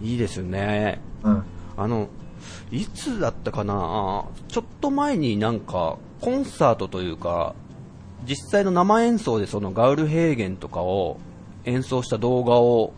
[0.01, 1.01] いいですよね。
[1.23, 1.43] うん。
[1.77, 2.09] あの、
[2.71, 4.25] いつだったかな？
[4.49, 7.55] ちょっと前になんか、コンサートというか、
[8.25, 11.19] 実際の生演奏でそのガウルヘーゲンとかを
[11.65, 12.93] 演奏した動画を、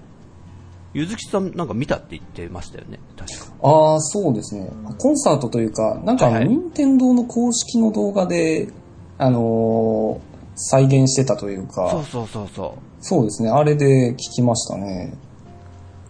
[0.93, 3.47] ゆずきさんなんか見たって言ってましたよね、確か。
[3.63, 4.71] ああ、そうですね。
[4.99, 8.69] コンサートというか、なんか任天堂の公式の動画で、
[9.19, 13.51] あのー再現してたというか、そうそうそうそそうですね。
[13.51, 15.15] あれで聞きましたね。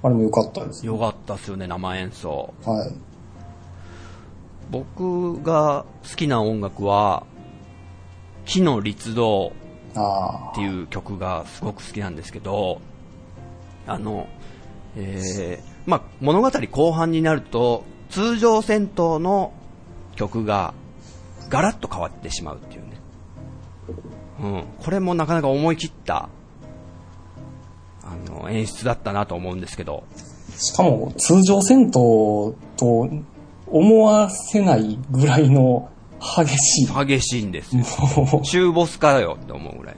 [0.03, 0.87] あれも良かったですう。。
[0.87, 2.53] よかったっすよね、生演奏。
[2.65, 2.93] はい。
[4.71, 7.25] 僕が好きな音楽は、
[8.45, 9.53] 木の律動、
[9.97, 12.81] あっていう曲がすごく好きなんですけど、
[13.87, 14.29] あの、
[14.97, 19.53] えー、まあ、物語後半になると、通常戦闘の
[20.17, 20.75] 曲が
[21.49, 23.04] ガラッと変わってしまうっていうね。
[24.41, 24.65] うん。
[24.83, 26.29] これもなかなか思い切った、
[28.03, 30.05] あの、演出だったなと思うんですけど、
[30.57, 33.09] しかも通常戦闘と
[33.67, 35.89] 思わせないぐらいの
[36.21, 37.07] 激しい。
[37.07, 37.85] 激しいんですよ。
[38.43, 39.97] 中ボスかよって思うぐらい。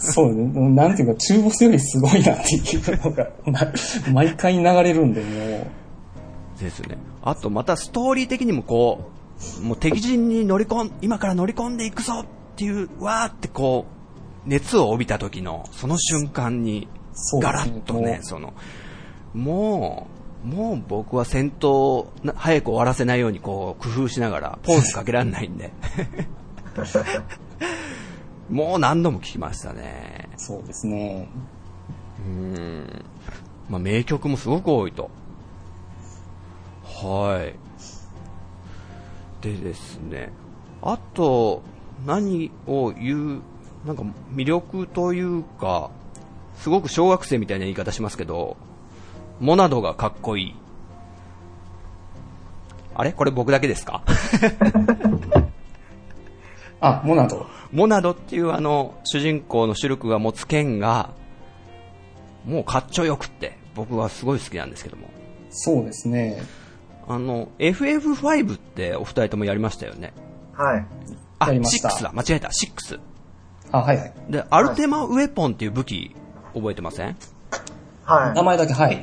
[0.00, 0.70] そうね。
[0.70, 5.66] なんていうか、中ボスよりすごいなっていうのが、ま毎回流れるんで、も
[6.58, 6.98] ですね。
[7.22, 9.10] あとまたストーリー的にもこ
[9.60, 12.24] う、もう敵陣に乗り込ん、今から乗り込んでいくぞ
[12.58, 13.86] っていう、わーってこ
[14.44, 16.88] う、熱を帯びた時の、その瞬間に、
[17.40, 18.52] ガラッともね、その、
[19.32, 20.08] も
[20.44, 25.72] う、もう僕は戦闘早く終わらせないようにこう、工夫しながら、ポーズかけられないんで。
[28.50, 30.28] もう何度も聞きましたね。
[30.36, 31.28] う、そうですね。
[32.26, 33.04] うん。
[33.70, 35.10] まあ、名曲もすごく多いと。
[36.84, 37.54] はい。
[39.44, 40.32] でですね、
[40.82, 41.62] あと、
[42.06, 43.40] 何を言う、
[43.86, 44.02] なんか
[44.34, 45.90] 魅力というか、
[46.56, 48.56] すごく小学生みたいな言い方しますけど、
[49.40, 50.54] モナドがかっこいい。
[52.94, 53.12] あれ？
[53.12, 54.02] これ僕だけですか？
[56.80, 57.46] あ、モナド。
[57.72, 61.10] モナドっていうあの、主人公のシルクが持つ剣が、
[62.46, 65.08] もうかっちょよくって、僕はすごい好きなんですけども。
[65.50, 66.42] そうですね。
[67.06, 70.12] あの、FF5 ってお二人ともやりましたよね？
[70.54, 70.86] はい。
[71.38, 72.12] あ、やりました6だ。
[72.12, 72.48] 間違えた。
[72.48, 73.00] 6。
[73.72, 74.12] あ、はいはい。
[74.28, 76.14] で、アルテマウェポンっていう武器、
[76.54, 77.16] 覚えてません？
[78.04, 78.34] はい。
[78.34, 79.02] 名前だけ、はい。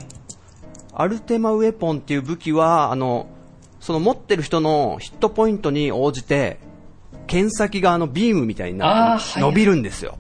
[0.94, 3.28] アルテマウェポンっていう武器は、あの、
[3.80, 6.60] その持ってる人のヒットポイントに応じて、
[7.28, 10.18] 剣先があのビームみたいになって伸びるんですよ。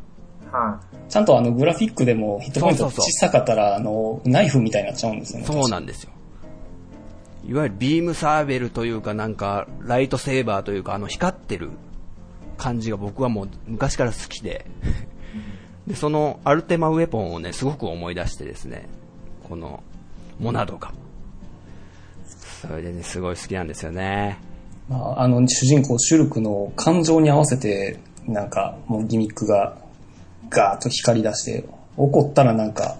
[0.51, 5.45] はちゃんとあの、グラフィックでもヒットポイントそうそうそう小さかったら、あの、ナイフみたいになっちゃうんですよね。
[5.45, 6.11] そうなんですよ。
[7.47, 11.69] いわゆるビームサーベルというかなんか、ライトセーバーというか、あの光ってる
[12.55, 14.65] 感じが僕はもう昔から好きで、
[15.87, 18.87] で、そのアルテマウェポンをね、すごく思い出してですね、
[19.47, 19.83] この、
[20.39, 20.91] モナドが。
[22.61, 24.39] それでね、すごい好きなんですよね。
[24.89, 29.77] まあ、あの、主人公シュルクの感情に合わせて、なんか、もうギミックが
[30.49, 31.65] ガーッと光り出して、
[31.97, 32.97] 怒ったらなんか、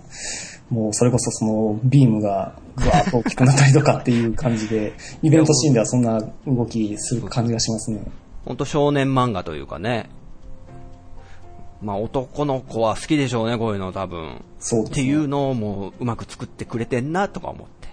[0.70, 8.02] もうそれこそそのビームがぐわーっと大きくなったりとかっていう感じで、イベントシーンではそんな動きする感じがしますね。
[8.46, 10.10] ほんと少年漫画というかね、
[11.82, 14.44] まあ男の子は好きでしょうね、こういうの多分。
[14.60, 14.90] そうね。
[14.90, 17.90] っていうのをもううまく作ってくれてんなとか思って。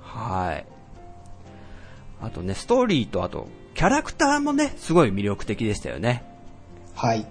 [0.00, 0.66] はい。
[2.20, 6.24] あとね、ストーリーとあと、キャラクターもね、すごい魅力的でしたよね。
[6.94, 7.26] はい。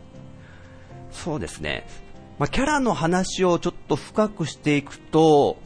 [1.12, 1.86] そうですね。
[2.40, 5.58] まあ、キャラの話をちょっと深くしていくと、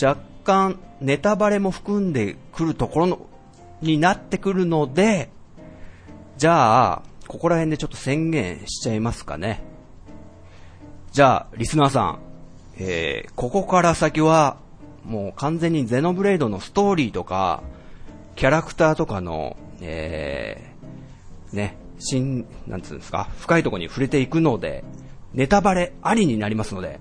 [0.00, 3.26] 若干ネタバレも含んでくるところの
[3.82, 5.30] になってくるので、
[6.40, 9.62] じゃあ、ここら辺でちょっと宣言しちゃいますかね。
[11.12, 12.18] じゃあ、リスナーさん、
[12.78, 14.56] えー、ここから先は、
[15.04, 17.62] もう完全にゼノブレイドのストーリーとか、
[18.36, 24.82] キャラクターとかの、えー、ね、新、なんつうんですか、深いところに触れていくので、
[25.34, 27.00] ネタバレありになりますので、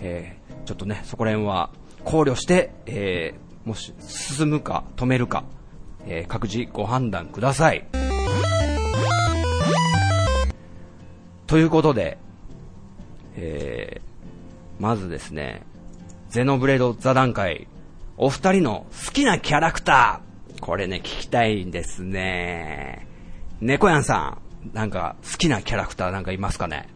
[0.00, 1.70] えー、ちょっとね、そこら辺は
[2.02, 5.44] 考慮して、えー、もし進むか止めるか、
[6.04, 8.01] えー、各自ご判断ください。
[11.52, 12.16] ということで、
[13.36, 15.60] えー、まずですね、
[16.30, 17.68] ゼノブレード座談会、
[18.16, 23.06] お二人の好きなキャラクター、これね、聞きたいんですね。
[23.60, 26.88] 猫やんさん、なんか好きなキャラクターなんかいますかね？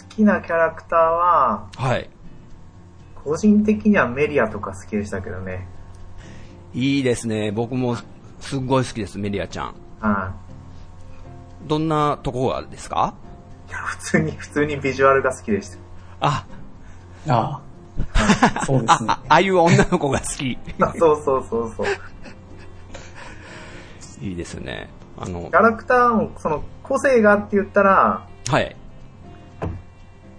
[0.00, 2.08] 好きなキャラクターは、はい。
[3.22, 5.68] 個人的にはメリアとか好きでしたけどね。
[6.72, 7.52] いいですね。
[7.52, 7.96] 僕も
[8.40, 9.74] すっごい好きです、メリアちゃん。
[10.00, 10.34] は
[11.66, 13.14] どんなとこがですか？
[13.72, 15.78] や、普通に、普通にビジュアルが好きでした。
[16.20, 16.46] あ、
[17.28, 18.64] ああ。
[18.64, 19.10] そうですね。
[19.10, 20.58] あ、ああいう女の子が好き。
[20.80, 21.86] あそうそうそうそう。
[24.24, 24.88] いいですね。
[25.18, 28.76] あのキャ、ラクターも、その、個性がって言ったら、はい。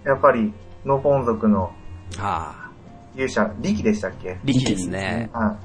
[0.04, 0.52] やっぱり、
[0.84, 1.72] ノポン族の
[2.18, 2.70] ああ、
[3.14, 4.38] 勇者、リキでしたっけ？
[4.44, 5.30] リキですね。
[5.32, 5.56] は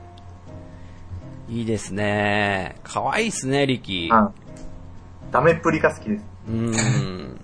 [1.50, 2.76] いいですね。
[2.84, 4.12] 可愛いっすね、リキい。。
[4.12, 5.32] はい。
[5.32, 6.26] ダメっぷりが好きです。
[6.48, 7.39] うーん。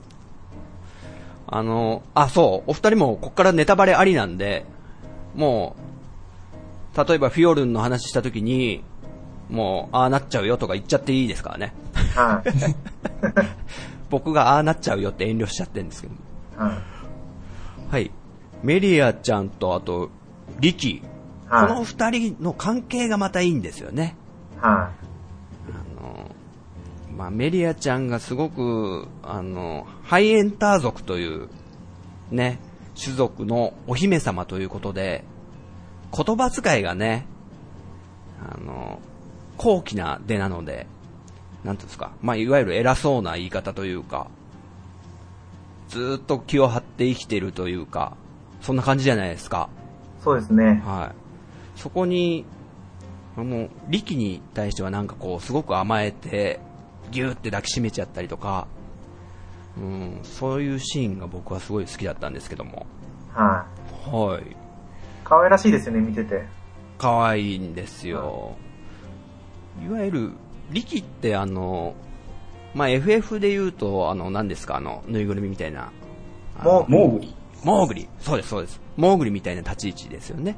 [1.48, 4.66] あの、あ、そう、お二人もこっからネタバレありなんで、
[5.36, 5.76] も
[6.96, 8.84] う、例えばフィオルンの話した時に、
[9.50, 11.74] もう、ああなっちゃうよとか言っちゃっていいですからね。
[12.16, 12.50] はい。
[14.10, 16.14] 僕がああなっちゃうよって遠慮しちゃってるんですけど。
[16.58, 16.78] はい。
[17.92, 18.12] はい。
[18.64, 20.10] メリアちゃんと、あと、
[20.60, 21.02] リキ。
[21.48, 24.16] はいこの二人の関係がまたいいんですよね。
[24.60, 25.15] はあの、
[27.16, 31.48] まあ、メリアちゃんがすごく、あの、ハイエンター族という、
[32.30, 32.60] ね、
[33.02, 35.24] 種族のお姫様ということで、
[36.12, 37.26] 言葉遣いがね、
[38.42, 39.00] あの、
[39.58, 40.88] 高貴な出なので、
[41.64, 44.28] なんていうんですか、まあ、いわゆる偉そうな言い方というか、
[45.88, 48.18] ずーっと気を張って生きてるというか、
[48.62, 49.70] そんな感じじゃないですか。
[50.20, 50.24] い。
[50.24, 50.82] そうですね。
[50.86, 51.80] はい。
[51.80, 52.46] そこに、
[53.38, 56.60] あの、力に対してはなんかこう、すごく甘えて、
[57.12, 58.68] ギューって抱きしめちゃったりとか、
[59.78, 62.86] うん、そういうシーンが僕はすごい好きだったんですけども。
[63.34, 63.66] は
[64.10, 64.44] はい。
[64.44, 64.56] い。
[65.24, 66.46] 可愛らしいですよね、見てて。
[66.98, 68.56] 可愛いんですよ。
[69.86, 70.32] いわゆる、
[70.72, 71.96] 力ってあの、
[72.74, 75.92] まあ、FF で言うと、あの、何ですか、あの、ぬいぐるみみたいな。
[76.64, 77.36] モーグリ。
[77.64, 78.08] モーグリ。
[78.20, 78.80] そうです、そうです。
[78.96, 80.56] モーグリみたいな立ち位置ですよね。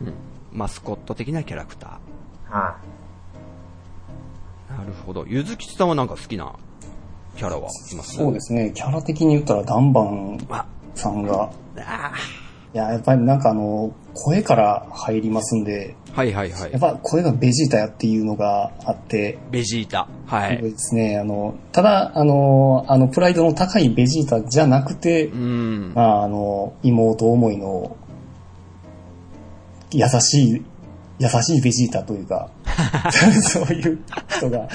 [0.00, 0.14] うん。
[0.52, 2.00] マスコット的なキャラクタ
[2.48, 3.05] はー。
[4.76, 5.24] なるほど。
[5.26, 6.54] ゆずきちさんはなんか好きな
[7.36, 8.16] キャラはいます？
[8.16, 8.72] そうですね。
[8.74, 12.12] キャラ的に言ったらダンバンあ、さんが、あ
[12.74, 16.80] いや、やっぱりなんかあの、声から入りますんで、ーはいはいはいやっ。
[16.80, 20.08] ぱ声がベジータやっていうのがあって、ベジータ。
[20.26, 20.62] はい。
[20.62, 25.92] ですね、あの、ただ、あの、あの、プライドの高いベジータじゃなくて、うん。
[25.94, 27.96] まあ、あの、妹思いの、
[29.92, 30.62] 優しい、
[31.18, 32.50] 優しいベジータというか、
[33.42, 33.98] そういう
[34.28, 34.68] 人が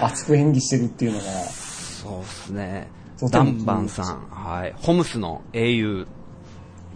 [0.00, 2.88] 熱く演技してるっていうのが、そうですね。
[3.30, 4.28] ダンバンさん。
[4.30, 4.74] はい。
[4.76, 6.06] ホムスの英雄。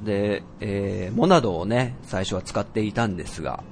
[0.04, 3.62] で、えー、モナドをね、最初は使っていたんですが、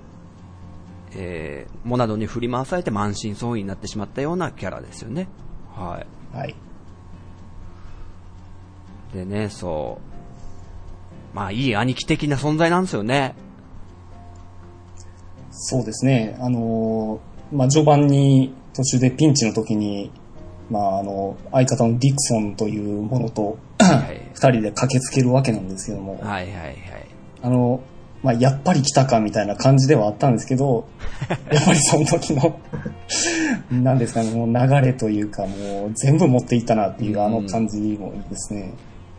[1.13, 5.29] えー、モナドに振り回されて満身創痍になってしまったようなキャラですよね。
[5.75, 6.05] は
[6.35, 6.37] い。
[6.37, 6.55] はい。
[9.13, 9.99] でね、そ
[11.33, 11.37] う。
[11.37, 13.35] まあ、いい兄貴的な存在なんですよね。
[15.51, 16.37] そうですね。
[16.41, 17.21] あの、
[17.53, 20.11] まあ、序盤に途中でピンチの時に、
[20.71, 24.21] まあ、あの、相方のディクソンというものと、はい。
[24.33, 26.77] 二人で駆けつけるわけなんですけども、はいはいはい。
[27.43, 27.81] あの、
[28.23, 30.87] まあ、やっぱり来たかみたいな感じではあったんですけど、
[31.53, 32.59] やっぱりその時の、
[33.73, 38.73] なんですかね、もう流れというか、もう全部持っていったなっていうあの感じもいいですね。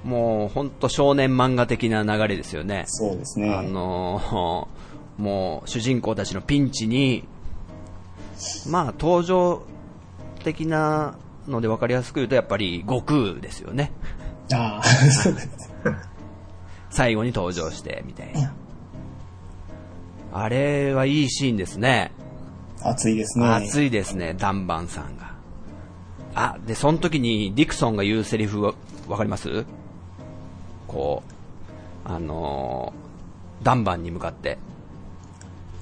[0.04, 2.84] もう、ほんと少年漫画的な流れですよね。
[2.88, 3.54] そうですね。
[3.54, 7.28] あのーもう主人公たちのピンチに、
[8.70, 9.64] まあ登場
[10.44, 11.16] 的な
[11.48, 13.92] ので分かりやすく言うとやっぱり悟空ですよね。
[14.54, 15.50] ああ、そうです。
[16.90, 18.54] 最後に登場してみたいな。
[20.34, 22.12] あれはいいシーンですね。
[22.82, 23.46] 熱いですね。
[23.48, 25.36] 熱いですね、ダンバンさんが。
[26.34, 28.74] あ、で、その時にディクソンが言うセリフわ
[29.08, 29.66] わかります？
[30.88, 31.24] こ
[32.06, 34.58] う、あのーダンバンに向かって。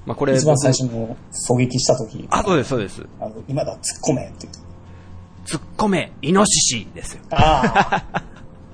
[0.09, 3.05] まあ、これ一番僕最初の狙撃した時、あ、そうです、そうです。
[3.19, 4.51] あの今だ、突っ込めって言。
[5.45, 7.21] 突っ込め、イノシシですよ。
[7.29, 8.23] ああ、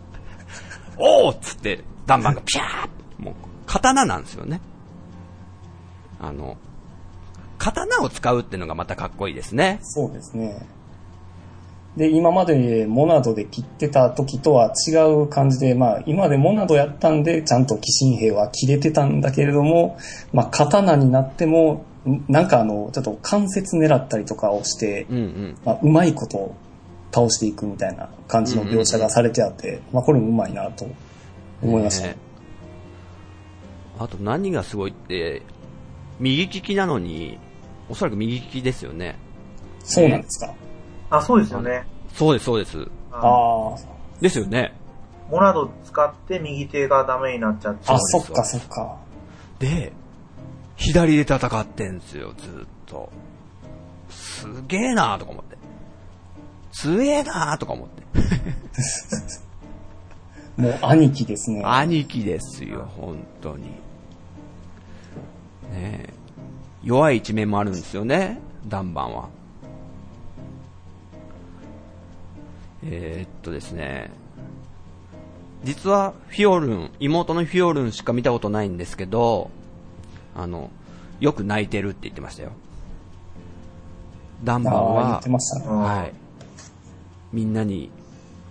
[0.98, 3.34] おーっつって、ダンバンがピャーもう、
[3.66, 4.62] 刀なんですよね。
[6.22, 6.56] あの、
[7.58, 9.80] 刀を使うっていうのがまたかっこいいですね。
[9.82, 10.66] そうですね。
[11.98, 19.98] で、今までモナドで切ってた時とは違う感じで、まあ今までモナドやったんで、ちゃんと鬼神兵は切れてたんだけれども、
[20.34, 25.58] まあ刀になっても、んなんかあの、ちょっと関節狙ったりとかをして、うんうん。
[25.64, 26.54] まあうまいこと
[27.14, 30.86] 倒していくみたいな感じの描写がされてあって、まあこれもうまいなと
[31.62, 32.08] 思いました。
[32.08, 32.18] ね
[33.98, 35.42] あと何がすごいって、
[36.20, 37.38] 右利きなのに、
[37.88, 39.16] おそらく右利きですよね。
[39.86, 40.54] そうなんですか。
[41.18, 41.88] あ、そうですよね。
[42.14, 42.88] そうです、そうです。
[43.12, 43.76] ああ
[44.22, 44.74] ですよね。
[45.30, 47.82] モナド使って右手がダメになっちゃって。
[47.88, 48.98] あ、あ、そっかそっか。
[49.60, 49.94] で、
[50.76, 53.10] 左で戦ってんですよ、ずっと。
[54.10, 55.58] すげえなーとか思って。
[56.72, 58.04] 強えなーとか思って。
[60.62, 61.62] もう兄貴ですね。
[61.66, 63.64] 兄貴ですよ、本当に。
[63.64, 63.72] ね
[65.74, 66.14] え
[66.84, 69.30] 弱い一面もあるんですよね、ダンバンは。
[72.86, 74.12] えーっとですね、
[75.64, 79.50] 実はフィオルン、妹のフィオルンしか見たことないんですけど、
[80.36, 80.70] あの、
[81.20, 82.52] よく泣いてるって言ってましたよ。
[84.44, 85.22] ダンバンは。
[85.22, 86.14] はい。
[87.34, 87.90] みんなに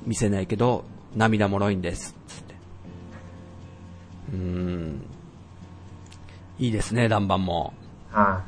[0.04, 2.16] 見せないけど、涙もろいんです。
[2.26, 2.54] つって。
[4.32, 5.06] うーん。
[6.58, 7.72] いいですね、ダンバンも。
[8.10, 8.42] は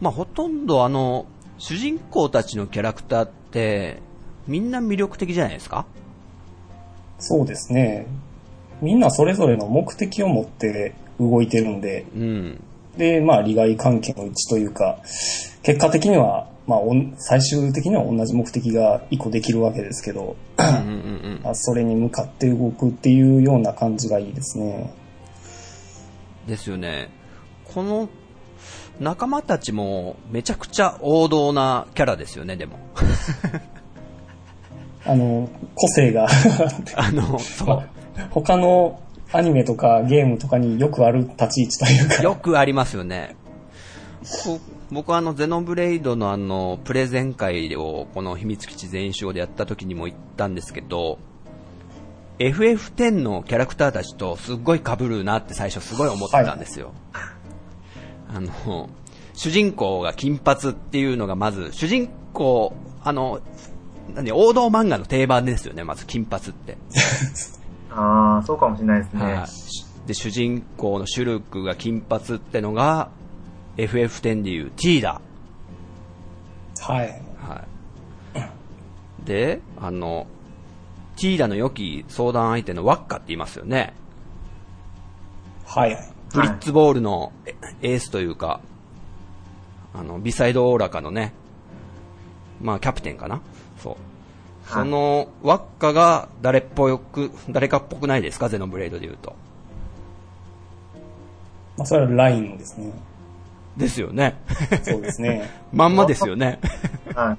[0.00, 1.26] まあ、ほとんどあの、
[1.58, 4.00] 主人公たちのキャラクターって、
[4.46, 5.86] みんな魅力的じゃないですか？
[7.18, 8.06] そうですね。
[8.80, 12.60] みんなそれぞれの目的を持って動いてるんで、うん。
[12.96, 15.00] で、まあ、利害関係の一致というか、
[15.62, 16.80] 結果的には、まあ、
[17.16, 24.94] 最終的には同じ目的が一個できるわけですけど、あそれに向かって動くっていうような感じがいいですね。
[26.46, 27.10] ですよね。
[27.64, 28.08] この
[29.00, 32.78] 仲間たちもめちゃくちゃ王道なキャラですよね、でも。
[35.06, 36.26] あの、個性が
[36.96, 37.82] あの、そ
[38.30, 39.00] 他の
[39.32, 42.08] アニメとかゲームとかによくある立ち位置というう。
[42.08, 43.36] か、よくありますよね。
[44.44, 44.58] こ
[44.90, 51.18] 僕はあの、ゼノブレイドのあの、プレゼン会をこの秘密基地全員集合でやった時にも言ったんですけど、
[52.38, 56.92] FF10 のキャラクターたちとすっごい被るなって最初すごい思ってたんですよ。
[58.28, 58.90] あの、
[59.34, 63.40] 主人公が金髪っていうのがまず、主人公、あの、
[64.14, 66.76] 何、王道漫画の定番ですよね、まず金髪って。
[67.90, 69.22] ああ、そうかもしれないですね。
[69.22, 69.46] はい。
[70.06, 73.10] で、主人公のシュルクが金髪ってのが、
[73.76, 75.20] FF10 でいう T だ。
[76.80, 77.22] はい。
[77.38, 77.64] は
[78.34, 79.24] い。
[79.24, 80.26] で、あの、
[81.16, 83.94] T ダの良き相談相手のワッカって言いますよね。
[85.66, 85.98] はい。
[86.32, 88.60] ブリッツボールのエエースというか、
[89.94, 91.32] あの、ビサイドオーラカのね、
[92.60, 93.40] まあ、キャプテンかな
[93.78, 93.96] そう。
[94.70, 98.48] その、ワッカが誰っぽく、誰かっぽくないですか？
[98.50, 99.34] ゼノブレイドで言うと。
[101.78, 102.92] まあ、それはラインですね。
[103.76, 104.36] ですよね。
[104.82, 105.48] そうですね。
[105.72, 106.58] まんまですよね。
[107.14, 107.38] は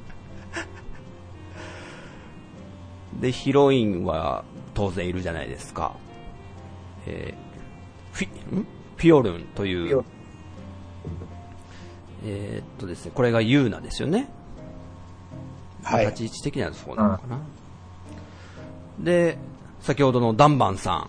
[3.14, 3.22] い。
[3.22, 5.92] で、ヒロインは当然いるじゃないですか。
[7.06, 7.50] えー
[8.12, 8.66] フィ、ん？
[9.00, 10.04] フィオルンという
[12.26, 14.30] えーっとですね、これがユーナですよね。
[15.84, 17.40] はい立ち位置的にはそうなのかな。
[19.00, 19.38] で、
[19.80, 21.08] 先ほどのダンバンさ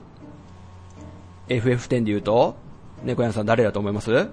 [1.49, 1.53] ん。
[1.53, 2.55] FF10 で言うと、
[3.03, 4.29] 猫屋さん誰だと思います？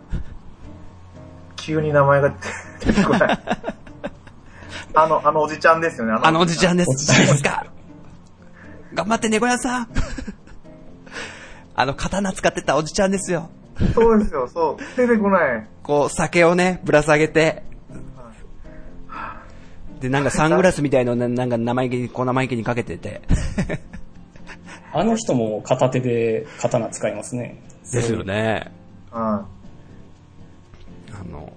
[1.55, 2.32] 急に名前が
[2.80, 3.39] 出てこない。
[4.93, 6.14] あの、あのおじちゃんですよね。
[6.22, 7.08] あのおじちゃんでです。
[7.08, 7.66] 誰 ですか
[8.93, 9.88] 頑張って猫屋さん
[11.80, 13.51] あの刀使ってたおじちゃんですよ。
[13.78, 13.93] す。
[13.93, 14.97] そうですよ、そう。
[14.97, 15.67] 出てこない。
[15.84, 17.61] こう、酒をね、ぶら下げて、
[19.99, 23.21] で、なんかサングラスみたいのななんか生意気に、こう生意気にかけてて。
[24.91, 27.61] あの人も片手で刀使いますね。
[27.91, 28.71] ですよね。
[29.13, 29.21] うん。
[29.21, 29.45] あ
[31.30, 31.53] の、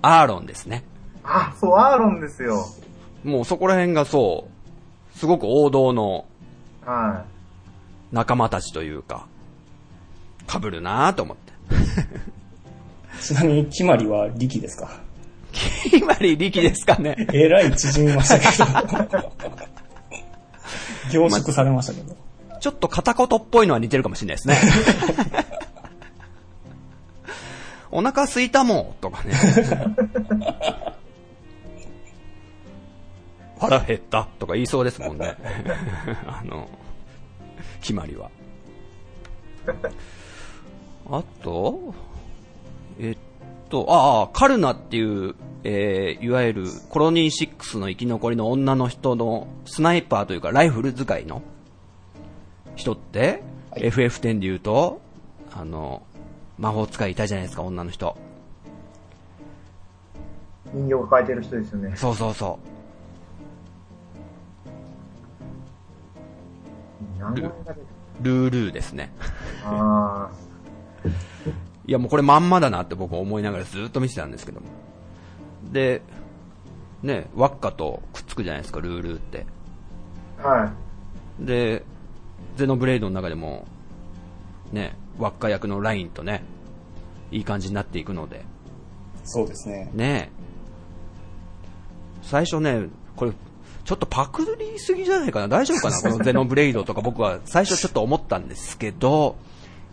[0.00, 0.84] アーロンですね。
[1.22, 2.64] あ、そう、アーロンですよ。
[3.24, 4.48] もうそこら辺がそ
[5.14, 6.24] う、すごく王道の
[6.86, 7.24] は
[8.12, 9.26] 仲間たちというか、
[10.50, 11.52] 被るなぁと思って。
[13.20, 14.88] ちなみに、決まりは力ですか？
[15.90, 17.16] 決まり力ですかね。
[17.32, 18.46] えらい縮みましたけ
[19.12, 19.32] ど。
[21.12, 22.16] 凝縮されましたけど。
[22.60, 24.56] ちょっと片言っぽいのは似てるかもしれないですね。
[27.90, 29.32] お腹空いたもんとかね。
[33.58, 35.36] 腹減ったとか言いそうですもんね。
[36.26, 36.68] あの、
[37.80, 38.30] 決まりは。
[41.10, 41.94] あと、
[42.98, 43.16] えっ
[43.68, 51.42] と、ああ、カルナっていう、えーいわゆるコロニー6の生き残りの女の人のスナイパーというかライフル使いの
[52.76, 55.00] 人って、はい FF10 で言うと、
[55.52, 56.02] あの、
[56.58, 58.16] 魔法使いいたじゃないですか、女の人。
[60.74, 60.76] い。
[60.76, 61.92] 人形を抱えてる人ですよね。
[61.96, 62.58] そうそうそ
[67.18, 68.24] 名前が出てう。
[68.24, 69.12] ルールーですね。
[69.64, 70.30] あ
[71.86, 74.66] いやもうこれまんまだなって僕は思いながらずっと見てたんですけども。
[75.72, 76.02] で、
[77.02, 79.46] ね、ワッカとくっつくじゃないですか、ルールーって。
[80.42, 80.48] あ。
[80.48, 80.72] は
[81.40, 81.46] い。
[81.46, 81.84] で、
[82.56, 83.66] ゼノブレイドの中でも、
[84.72, 86.42] ね、ワッカ役のラインとね、
[87.30, 88.44] いい感じになっていくので、
[89.24, 89.90] そうですね。
[89.94, 90.30] ね
[92.22, 93.32] 最初ね、これ、
[93.88, 95.48] ちょっとパクりすぎじゃないかな？
[95.48, 95.96] 大丈夫かな？
[96.12, 99.36] このゼノブレイドとか僕は最初ちょっと思ったんですけど、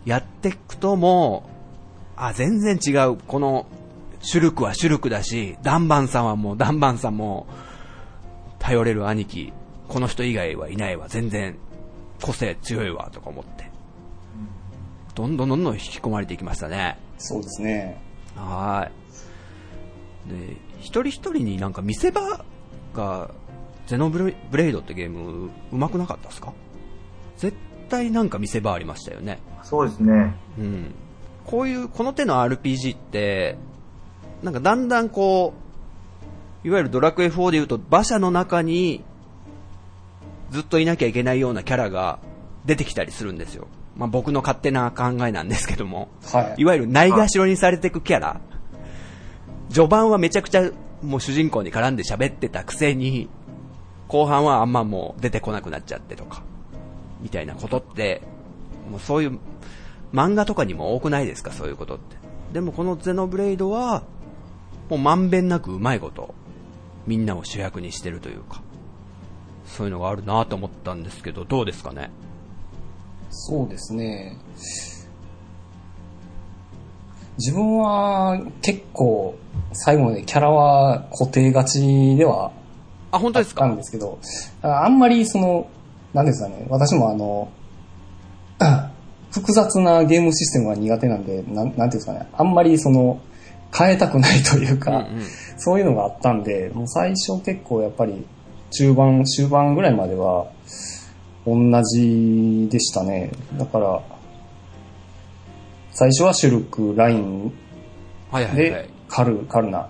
[0.04, 3.16] やっていくともう、あ、全然違う。
[3.16, 3.68] この、
[4.20, 7.48] シュルクはシュルクだし、ダンバンさんはもうダンバンさんも、
[8.60, 9.54] 頼れる兄貴、
[9.88, 11.08] この人以外はいないわ。
[11.08, 11.56] 全然、
[12.22, 13.72] 個性強いわ、とか思って。
[15.14, 16.98] どんどんどんどん引き込まれていきましたね。
[17.18, 18.02] そうですね。
[18.36, 18.92] は
[20.28, 20.30] い。
[20.30, 22.44] で、一人一人になんか見せ場
[22.94, 23.32] が、
[23.88, 26.54] ゼノブレイドってゲーム、うまくなかったですか？
[27.38, 27.56] 絶
[27.90, 29.40] 対なんか見せ場ありましたよね。
[29.64, 30.36] そうですね。
[30.58, 30.96] うん。
[31.46, 33.58] こういう、この手の RPG って、
[34.42, 35.54] なんかだんだんこ
[36.64, 39.04] う、いわゆるドラクエ4で言うと馬車の中に
[40.50, 42.18] ずっといなきゃいけないようなキャラが
[42.66, 43.68] 出てきたりするんですよ。
[43.96, 46.10] まあ僕の勝手な考えなんですけども。
[46.24, 46.62] はい。
[46.62, 48.42] いわゆるないがしろにされていくキャラ。
[49.70, 50.72] 序盤はめちゃくちゃ
[51.04, 53.30] もう主人公に絡んで喋ってたくせに、
[54.08, 56.44] 後半はあんまもう出てこなくなっちゃってとか、
[57.22, 58.22] みたいなことって、
[58.90, 59.40] もうそういう
[60.14, 62.16] 漫画とかにも多くないですか、そういうことって。
[62.54, 64.04] でもこのゼノブレイドは、
[64.90, 66.36] もうまんべんなくうまいこと、
[67.08, 68.62] みんなを主役にしてるというか、
[69.66, 72.12] そういうのがあるなと思ったんですけど、どうですかね？
[73.32, 74.38] そうですね。
[77.38, 79.36] 自分は結構
[79.74, 82.54] 最後までキャラは固定がちでは
[83.16, 83.64] あ、本当ですか？
[83.64, 84.20] あったんですけど、
[84.62, 85.68] あんまりその、
[86.14, 87.50] なんですかね、私もあの、
[89.32, 93.20] 複雑なゲームシステムが苦手なんで、なんなんていうんですかね、あんまりその、
[93.78, 95.06] 変えたくないというか、うんうん
[95.58, 98.26] そういうのがあったんで、もう最初結構やっぱり
[98.72, 100.48] 中盤、終盤ぐらいまでは
[101.48, 103.32] 同じでしたね。
[103.58, 104.02] だから、
[105.92, 107.54] 最初はシュルク、ライン
[108.54, 108.92] でい。
[109.08, 109.88] カル、カルナ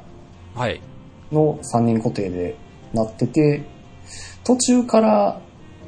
[0.53, 0.79] はい。
[1.31, 2.55] の3人固定で
[2.95, 3.63] なってて、
[4.43, 5.41] 途中から、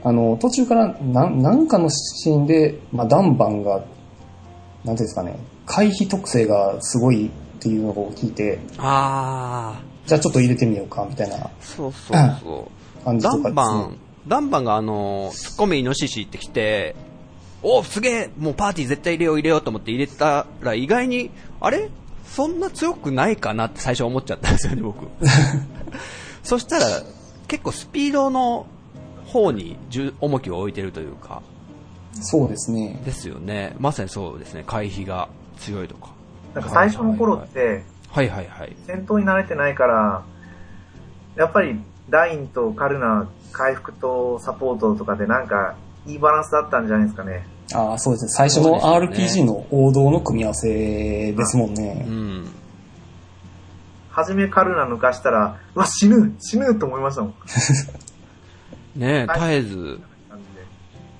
[0.03, 3.85] あの、途中からなんなんかのシーンで、まあ、ダンバンが、なんてい
[4.89, 7.29] うんですかね、回避特性がすごいっ
[7.59, 12.71] ていうのを聞いて、あじゃあちょっと入れてみようか、みたいなー、そうそうそ
[13.05, 13.05] う。
[13.05, 13.97] ダ 感じとかですねンバン。、
[14.27, 16.95] ダンバンがあの、ツッコミイノシシってきて、
[17.63, 21.89] おすげえもうパーティー絶対入れよう入れようと思って入れたら意外に、あれ？
[22.27, 25.07] そんな強くないかなって最初思っちゃったんですよね、僕。
[26.47, 26.85] そしたら、
[27.49, 28.67] 結構スピードの
[29.25, 31.41] 方に重重きを置いてるというか、
[32.13, 33.01] そうですね。
[33.03, 33.75] ですよね。
[33.79, 34.63] まさにそうですね。
[34.65, 35.27] 回避が
[35.57, 36.07] 強いとか。
[36.55, 38.73] なんか最初の頃って、はいはいはい。
[38.85, 40.23] 戦闘に慣れてないから、
[41.35, 41.77] やっぱり
[42.09, 45.75] ラインとカルナ、回復とサポートとかでなんか
[46.05, 47.45] いいバランスだったんじゃないですかね。
[47.73, 48.29] ああ、そうですね。
[48.29, 52.09] 最初の RPG ねの王道の組み合わせですもんねう。
[52.09, 52.56] ん。
[54.17, 57.33] 初めカルナ抜かしたら、うわ、死ぬ死ぬと思いましたもん。
[58.99, 59.99] ねえ、はい絶えず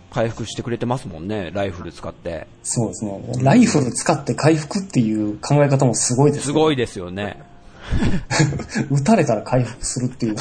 [0.10, 2.48] 回復してくれてますもんね、ライフル使って。
[2.64, 3.22] そうですね。
[3.44, 6.46] ライフル使って回復っていう考え方もすごいですね。
[6.46, 7.40] すごいですよね。
[8.90, 10.36] 撃たれたら回復するっていう。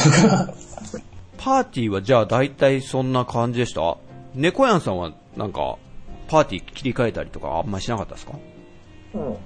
[1.36, 3.98] パーティーはじゃあ大体そんな感じでした？
[4.34, 5.76] 猫やんさんはなんか、
[6.28, 8.32] パーティー切り替えたりとかあんまりしなかったですか？
[9.12, 9.38] もう、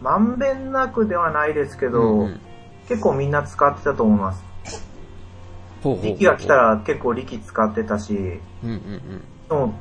[0.00, 2.40] まんべんなくではないですけど、うんうん
[2.88, 4.44] 結構みんな使ってたと思います。
[5.82, 8.16] ほうほうほう力が来たら結構力使ってたし、う
[8.66, 9.22] んうんうん。
[9.48, 9.74] でも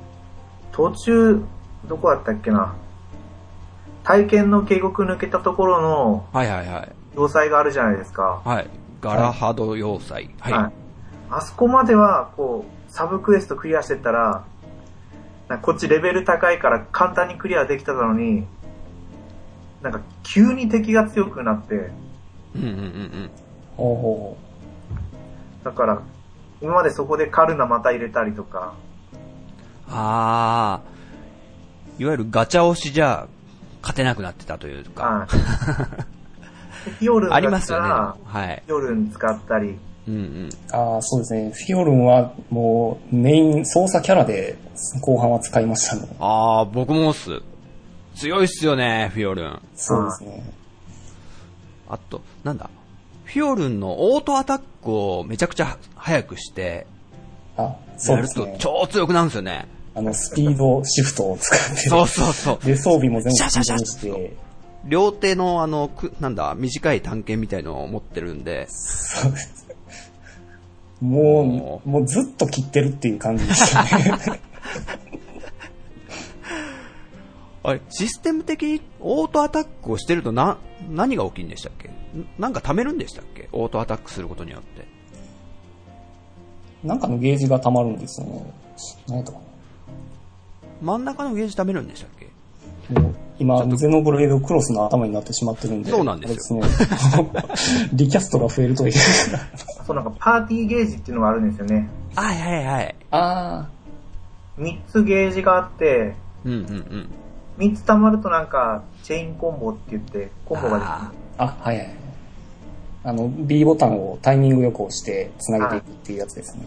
[0.72, 1.44] 途中、
[1.88, 2.76] どこだったっけな。
[4.04, 6.92] 体験の渓谷抜けたところのはいはいはい。
[7.16, 8.42] 要塞があるじゃないですか。
[8.44, 8.68] はい。
[9.02, 10.30] ガラハド要塞。
[10.40, 10.54] はい。
[10.54, 10.72] はい。
[11.30, 14.46] あそこまでは、こう、サブクエストクリアしてったら、
[15.62, 18.46] こっちレベル高いから簡単にクリアできたのに、
[19.86, 21.76] なんか急に敵が強くなって、
[22.56, 23.30] うんうんうんうん。
[23.78, 24.38] ほうほ
[25.64, 26.02] だから、
[26.60, 28.74] 今までそこでカルナまた入れたりとか、
[29.88, 33.28] あー、いわゆるガチャ押しじゃ
[33.84, 35.04] 勝てなくなってたというか。
[35.04, 35.30] はい。
[36.86, 37.90] でフィオルンありがますよね。
[37.90, 38.64] はい。
[38.66, 39.78] フィオルン使ったり、
[40.08, 40.50] うんうん。
[40.50, 40.50] う。
[40.72, 41.52] ああ、そうですね。
[41.52, 44.58] フィオルンはもうメイン操作キャラで
[45.02, 46.08] 後半は使いましたね。
[46.20, 47.44] あー、僕もっす。
[48.16, 49.62] 強いっすよね、フィオルン。
[49.76, 50.44] そうですね。
[51.90, 52.70] あと、なんだ？
[53.26, 56.88] フィオルンのオートアタックをめちゃくちゃ速くして、
[57.58, 58.58] あ、そうやるとですね。
[58.60, 59.68] 超強くなるんですよね。
[59.94, 62.66] あの、スピードシフトを使って、そうそうそう。
[62.66, 64.32] で、装備も全部シャシャシャ
[64.86, 69.68] 両手のあの、くなんだ、短い探検みたいのを持ってるんで、そうです。
[71.02, 74.42] もう、もうずっと切ってるっていう感じでしたね。
[77.68, 80.58] あれ、システム的にオートアタックをしてるとな、
[80.90, 81.88] 何が起きるんでしたっけ？
[81.90, 81.94] ん
[82.38, 83.50] なんか貯めるんでしたっけ？
[83.52, 84.88] オートアタックすることによって。
[86.84, 88.54] なんかのゲージが溜まるんですよね。
[89.08, 89.40] 何やったか
[90.82, 92.30] 真ん中のゲージ貯めるんでしたっけ？
[92.94, 93.02] な。
[93.02, 95.90] もう今、ゼノブレードクロスの頭になってしまってるんで。
[95.92, 96.62] そうなんですよ。
[97.92, 98.94] リキャストが増えるという。
[99.86, 101.90] そうなんかパーティーゲージっていうのがあるんですよね。
[102.16, 102.96] はいはいはい。
[103.12, 103.68] あ
[104.60, 107.10] 3つゲージがあって、うんうんうん。
[107.58, 111.12] 3つ溜まるとなんか、チェインコンボって言って、コンボができるあ。
[111.38, 111.96] あ、あ、はいはい。
[113.04, 116.64] あの、B ボタンをタイミングよく押して繋げていくっていうやつですね。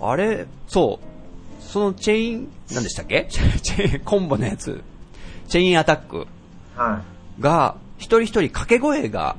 [0.00, 1.62] あれ、そう。
[1.62, 3.26] そのチェイン、何でしたっけ？
[3.30, 4.82] チェイン、コンボのやつ。
[5.48, 6.26] チェインアタック
[6.76, 7.02] は
[7.38, 9.36] が、一人一人掛け声が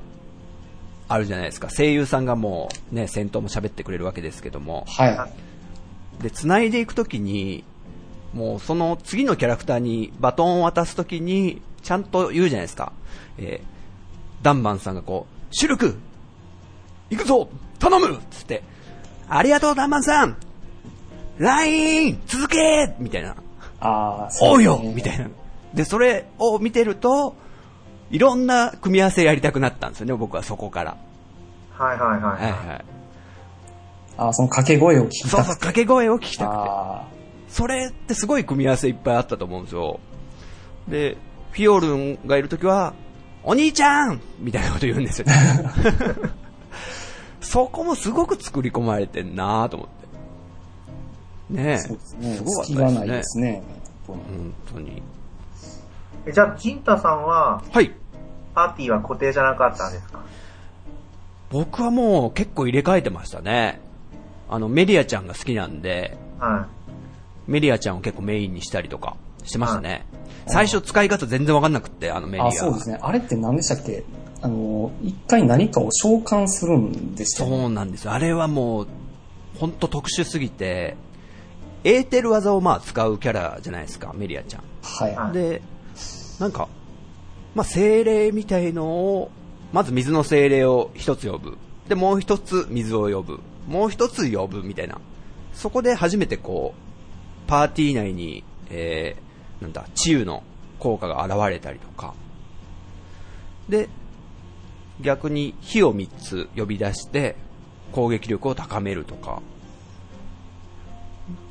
[1.08, 1.70] あるじゃないですか。
[1.76, 4.86] 声優さんがもうね、戦闘も喋ってくれるわけですけども。
[4.88, 5.08] は
[6.20, 6.24] い。
[6.24, 7.64] で、繋いでいくときに、
[8.36, 12.92] もうその次のキャラクターにバトンを渡すときに、ちゃんと言うじゃないですか。
[13.38, 15.98] えー、ダンバンさんがこう、シュルク
[17.10, 18.62] 行くぞ頼むつって、
[19.30, 20.38] ありがとうダンバンさん
[21.38, 23.38] ライン続けみたいな。
[23.80, 25.30] ああ、おうよみたいな。
[25.74, 27.36] で、それを見てると、
[28.12, 30.98] いろんな組み合わせやりたくなったんですよね、僕はそこから。
[31.72, 32.42] はいはいはい。
[32.42, 32.86] はいはい。
[34.18, 35.36] ああ、その掛け声を聞きたくて。
[35.38, 36.58] そうそう、掛け声を聞きたくて。
[36.70, 37.15] あ
[37.56, 40.02] それってすごい組み合わせいっぱいあったと思うんですよ。
[40.90, 41.16] で、
[41.52, 42.94] フィオルンがいるときは、
[43.46, 45.34] お兄ちゃんみたいなこと言うんですよね。
[47.40, 49.90] そこもすごく作り込まれてんなと思っ
[51.50, 51.54] て。
[51.62, 51.74] ねえ。
[51.76, 52.36] あ、そうですね。
[52.36, 53.64] すごかった隙がないですね。
[54.06, 55.02] 本本当に。
[56.26, 57.90] えじゃあ、ジンタさんは、はい。
[58.54, 60.20] パーティーは固定じゃなかったんですか？
[61.52, 63.80] 僕はもう結構入れ替えてましたね。
[64.50, 66.68] あの、メディアちゃんが好きなんで、は
[67.48, 70.06] メディアちゃんを結構メインにしたりとかしてましたね。
[70.48, 72.48] 最初使い方全然わかんなくって、あのメディア。
[72.48, 73.00] あ、そうですね。
[73.02, 74.04] あれって何でしたっけ？
[74.42, 77.46] あの、一回何かを召喚するんでした。
[77.46, 78.12] そうなんですよ。
[78.12, 78.88] あれはもう、
[79.58, 80.98] ほんと特殊すぎて、
[81.84, 84.64] エーテル技をまあ使うキャラじゃないですか、メディアちゃん。
[84.82, 85.16] はい。
[85.16, 85.62] はいで、
[86.40, 86.68] なんか、
[87.56, 89.32] まあ精霊みたいのを、
[89.72, 91.58] まず水の精霊を一つ呼ぶ。
[91.88, 93.40] で、もう一つ水を呼ぶ。
[93.68, 95.00] もう一つ呼ぶみたいな。
[95.54, 96.80] そこで初めてこう、
[97.48, 100.44] パーティー内に、えー、なんだ、治癒の
[100.80, 102.14] 効果が現れたりとか。
[103.70, 103.90] で、
[105.02, 107.36] 逆に火を3つ呼び出して
[107.92, 109.42] 攻撃力を高めるとか、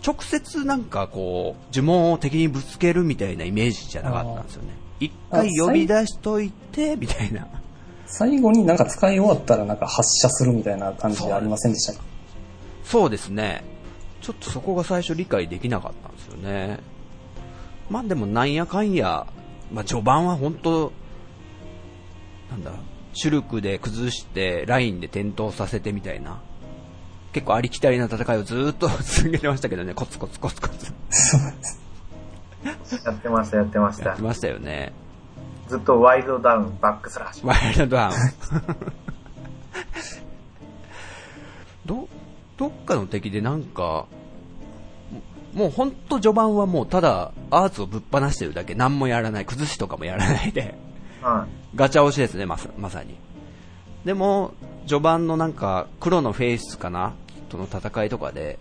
[0.07, 4.69] 直接なんかこう、呪文を敵にぶつけるみたいなイメージじゃなかったんですよね。
[5.01, 7.47] 一回呼び出しといて、みたいな。
[8.07, 12.05] 最後になんか使い終わったらなんか発射するみたいな感じありませんでしたか？
[12.85, 13.65] そうですね。
[14.25, 16.79] ちょっとそこが最初理解できなかったんですよね。
[17.91, 19.27] まあでもなんやかんや、
[19.71, 20.93] まあ序盤は本当
[22.51, 22.73] なんだ、
[23.13, 26.41] シュルクで崩して、ラインで転倒させてみたいな。
[27.35, 30.91] 結構ありきたりな戦いをずーっと 続けてましたけどね、コツコツコツコツ。
[33.05, 34.23] やってました、やってましたやって。
[34.23, 34.95] ましたよね。
[35.69, 37.47] ずっとワイルドダウン、バックスラッシュ。
[37.47, 38.15] ワイルドダウン。
[41.85, 42.09] ど、
[42.57, 44.07] どっかの敵でなんか、
[45.55, 50.75] もうほんと序盤はもうただアーツをぶっ放してるだけ、何もやらない、崩しとかもやらないで、
[51.23, 53.17] はガチャ押しですね、まさまさに。
[54.05, 54.53] でも、
[54.87, 57.15] 序盤のなんか、黒のフェイスかな？
[57.49, 58.59] との戦いとかで、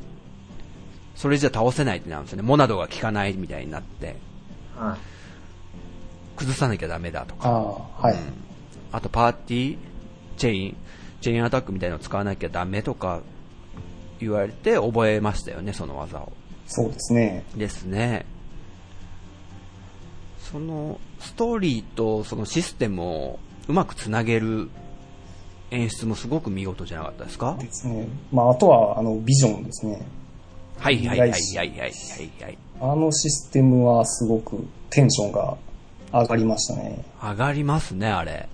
[1.16, 2.44] それじゃ倒せないってなるんですよね。
[2.44, 4.16] モナドが効かないみたいになって、
[4.78, 4.80] い。
[4.80, 4.98] はい。
[6.38, 7.50] 崩さなきゃダメだとか。
[7.50, 8.16] ああ、はい。
[8.91, 9.78] あとパーティー、
[10.38, 10.78] チェイン、
[11.22, 13.22] チェインアタックみたいなのを使わなきゃダメとか
[14.24, 16.32] 言われて覚えましたよね、その技を。
[16.68, 17.44] そうですね。
[17.56, 18.26] ですね。
[20.40, 24.70] そのストーリーとそのシステムをうまくつなげる
[25.72, 27.58] 演出もすごく見事じゃなかったですか？
[27.60, 28.08] ですね。
[28.32, 30.06] まあ、あとは、あの、ビジョンですね。
[30.78, 31.92] はいはいはいはいはいはい
[32.42, 32.58] はい。
[32.82, 35.58] あのシステムはすごくテンションが
[36.12, 37.04] 上がりましたね。
[37.22, 38.50] 上がりますね、あれ。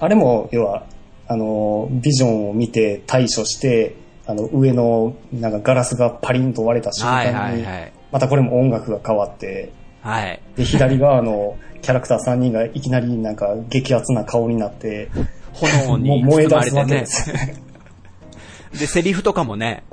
[0.00, 0.84] あれも、要は、
[1.28, 3.94] あの、ビジョンを見て対処して、
[4.26, 7.92] あの、上の、なんかガラスがパリンと割れた瞬はい間に、はいはい。
[8.10, 10.40] またこれも音楽が変わって、はい。
[10.56, 15.10] で、左側のキャラクター3人がいきなりなんか激アツな顔になって、
[15.52, 17.54] 炎に燃え包まれてね出すわけで。
[17.54, 17.60] す。
[18.80, 19.84] で、セリフとかもね、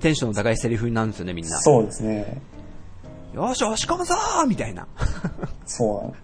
[0.00, 1.58] テンションの高いセリフになるんですよね、みんな。
[1.60, 2.40] そうですね。
[3.34, 4.86] よーし、押し込むぞーみたいな。
[5.66, 6.14] そ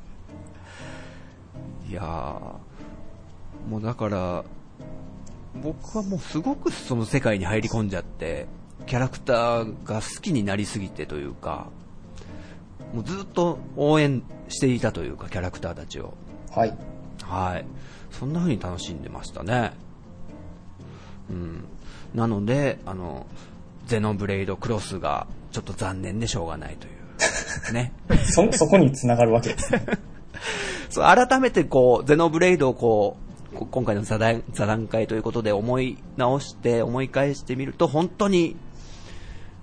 [1.89, 1.91] う。
[1.91, 4.45] いやー、もうだから、
[5.55, 8.47] 僕はもうすごくその世界に入り込んじゃって、
[8.87, 11.69] キャラクターが好きになりすぎてというか、
[12.93, 16.15] もうずっと応援していたというか、キャラクターたちを。
[16.51, 16.77] はい。
[17.23, 17.65] はい。
[18.11, 19.73] そんな風に楽しんでましたね。
[21.31, 21.65] うん。
[22.15, 23.27] なので、あの、
[23.87, 26.93] ゼノブレイドクロスがちょっと残念でしょうがないという。
[27.73, 27.93] ね。
[28.25, 29.87] そ、そこに繋がるわけですね。
[30.91, 38.57] そう、改めてこう、ゼノブレイドをこう、こ今回の座談座談会ということで思い直して、思い返してみると、本当に、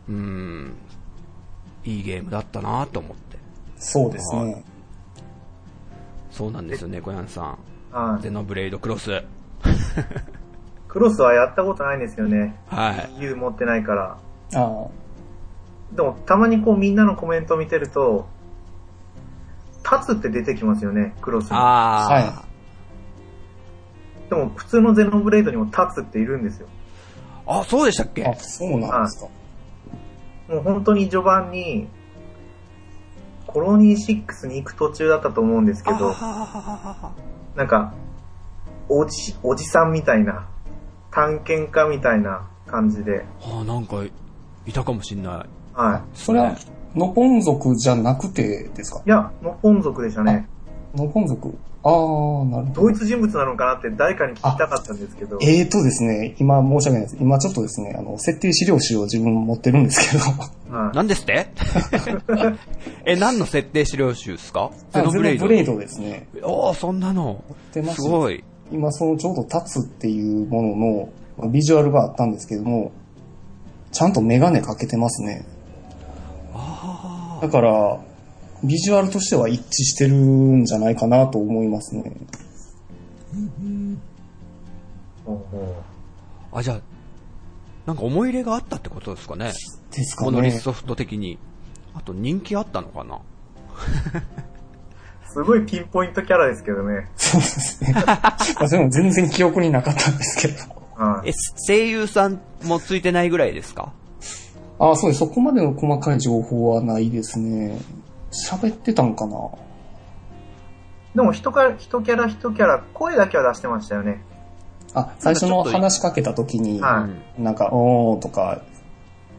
[0.08, 0.76] うーん、
[1.86, 3.38] いいゲームだったなと思って。
[3.78, 4.64] そうですね。
[6.32, 7.58] そうなんですよね、小山さん。
[7.92, 8.22] はい。
[8.22, 9.24] ゼノブレイドクロス。
[10.88, 12.56] クロスはやったことないんですよね。
[12.68, 13.22] はい。
[13.22, 14.18] U 持ってないから。
[14.56, 14.88] あ
[15.94, 18.28] でも、たまにこうみんなのコメントを見てると、
[19.84, 21.58] 立つって出てきますよね、クロスに。
[21.58, 22.46] あ、あ
[24.30, 26.68] でも普通のゼノブレイドにも立つっているんですよ。
[27.48, 29.28] あ、そうでしたっあけ、そうなんですか。
[30.54, 31.88] もう本当に序盤に、
[33.48, 36.14] コロニー6に行く途中だったと思うんですけど、
[37.56, 37.94] なんか、
[38.88, 40.48] おじ、おじさんみたいな、
[41.12, 44.04] 探検家みたいな感じで、あ、なんか、
[44.68, 45.50] いたかもしんない。
[45.74, 46.56] はそれは、
[46.96, 49.00] ノポン族じゃなくてですか？
[49.00, 49.04] い。
[49.08, 50.48] いや、ノポン族でしたね。
[50.96, 52.90] ノポン族あー、なるほど同。
[52.92, 57.18] 一人物なのかなって誰かに聞きたかったんですけど、えーとですね、今申し訳ないです。
[57.22, 60.24] 今ちょっとですね、あの、設定資料集を自分持ってるんですけど、
[60.76, 61.48] はいなんですって？
[63.06, 64.72] え、何の設定資料集ですか？
[64.94, 65.40] ゼあノブレイド。
[65.40, 66.28] ゼノブレイドですね。
[66.44, 67.24] おー、そんなの。
[67.24, 68.44] 持ってますすごい。
[68.72, 72.92] 今そのちょうど立つっていうもののまあビジュアルがあったんですけども、
[73.92, 75.46] ちゃんとメガネかけてますね。
[77.42, 78.00] だから、
[78.64, 82.12] ビジュアルとしては一致してるんじゃないかなと思いますね。
[86.52, 86.82] あ、じゃあ、
[87.86, 89.52] なんか思い入れがあったってことですかね。
[89.92, 90.60] ですかモノリスね。
[90.62, 91.38] ソフト的に。
[91.94, 93.20] あと人気あったのかなう
[95.32, 97.08] すごいピンポイントキャラですけどね。
[97.16, 97.94] そうですね。
[97.96, 100.60] まあでも全然記憶になかったんですけど。
[101.04, 101.34] はいえ、
[101.68, 103.92] 声優さんもついてないぐらいですか？
[104.80, 105.20] あそうです。
[105.20, 107.80] そこまでの細かい情報はないですね。
[108.32, 109.36] 喋ってたんかな？
[111.16, 114.24] でも人か、人キャラ人キャラ、声だけは出してましたよね。
[114.94, 117.08] あ、最初の話しかけた時に、は
[117.38, 118.62] いなんか、おーとか、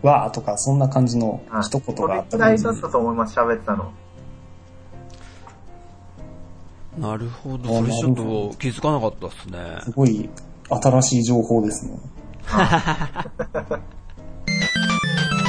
[0.03, 3.93] わーとか、そんな感じのはい一言があった感じくらいだったと思います、喋ってたの。
[6.99, 7.78] なるほど。
[7.78, 9.59] あそれちょっなるほと気づかなかったですね。
[9.84, 10.28] すごい
[10.68, 11.99] 新しい情報ですね。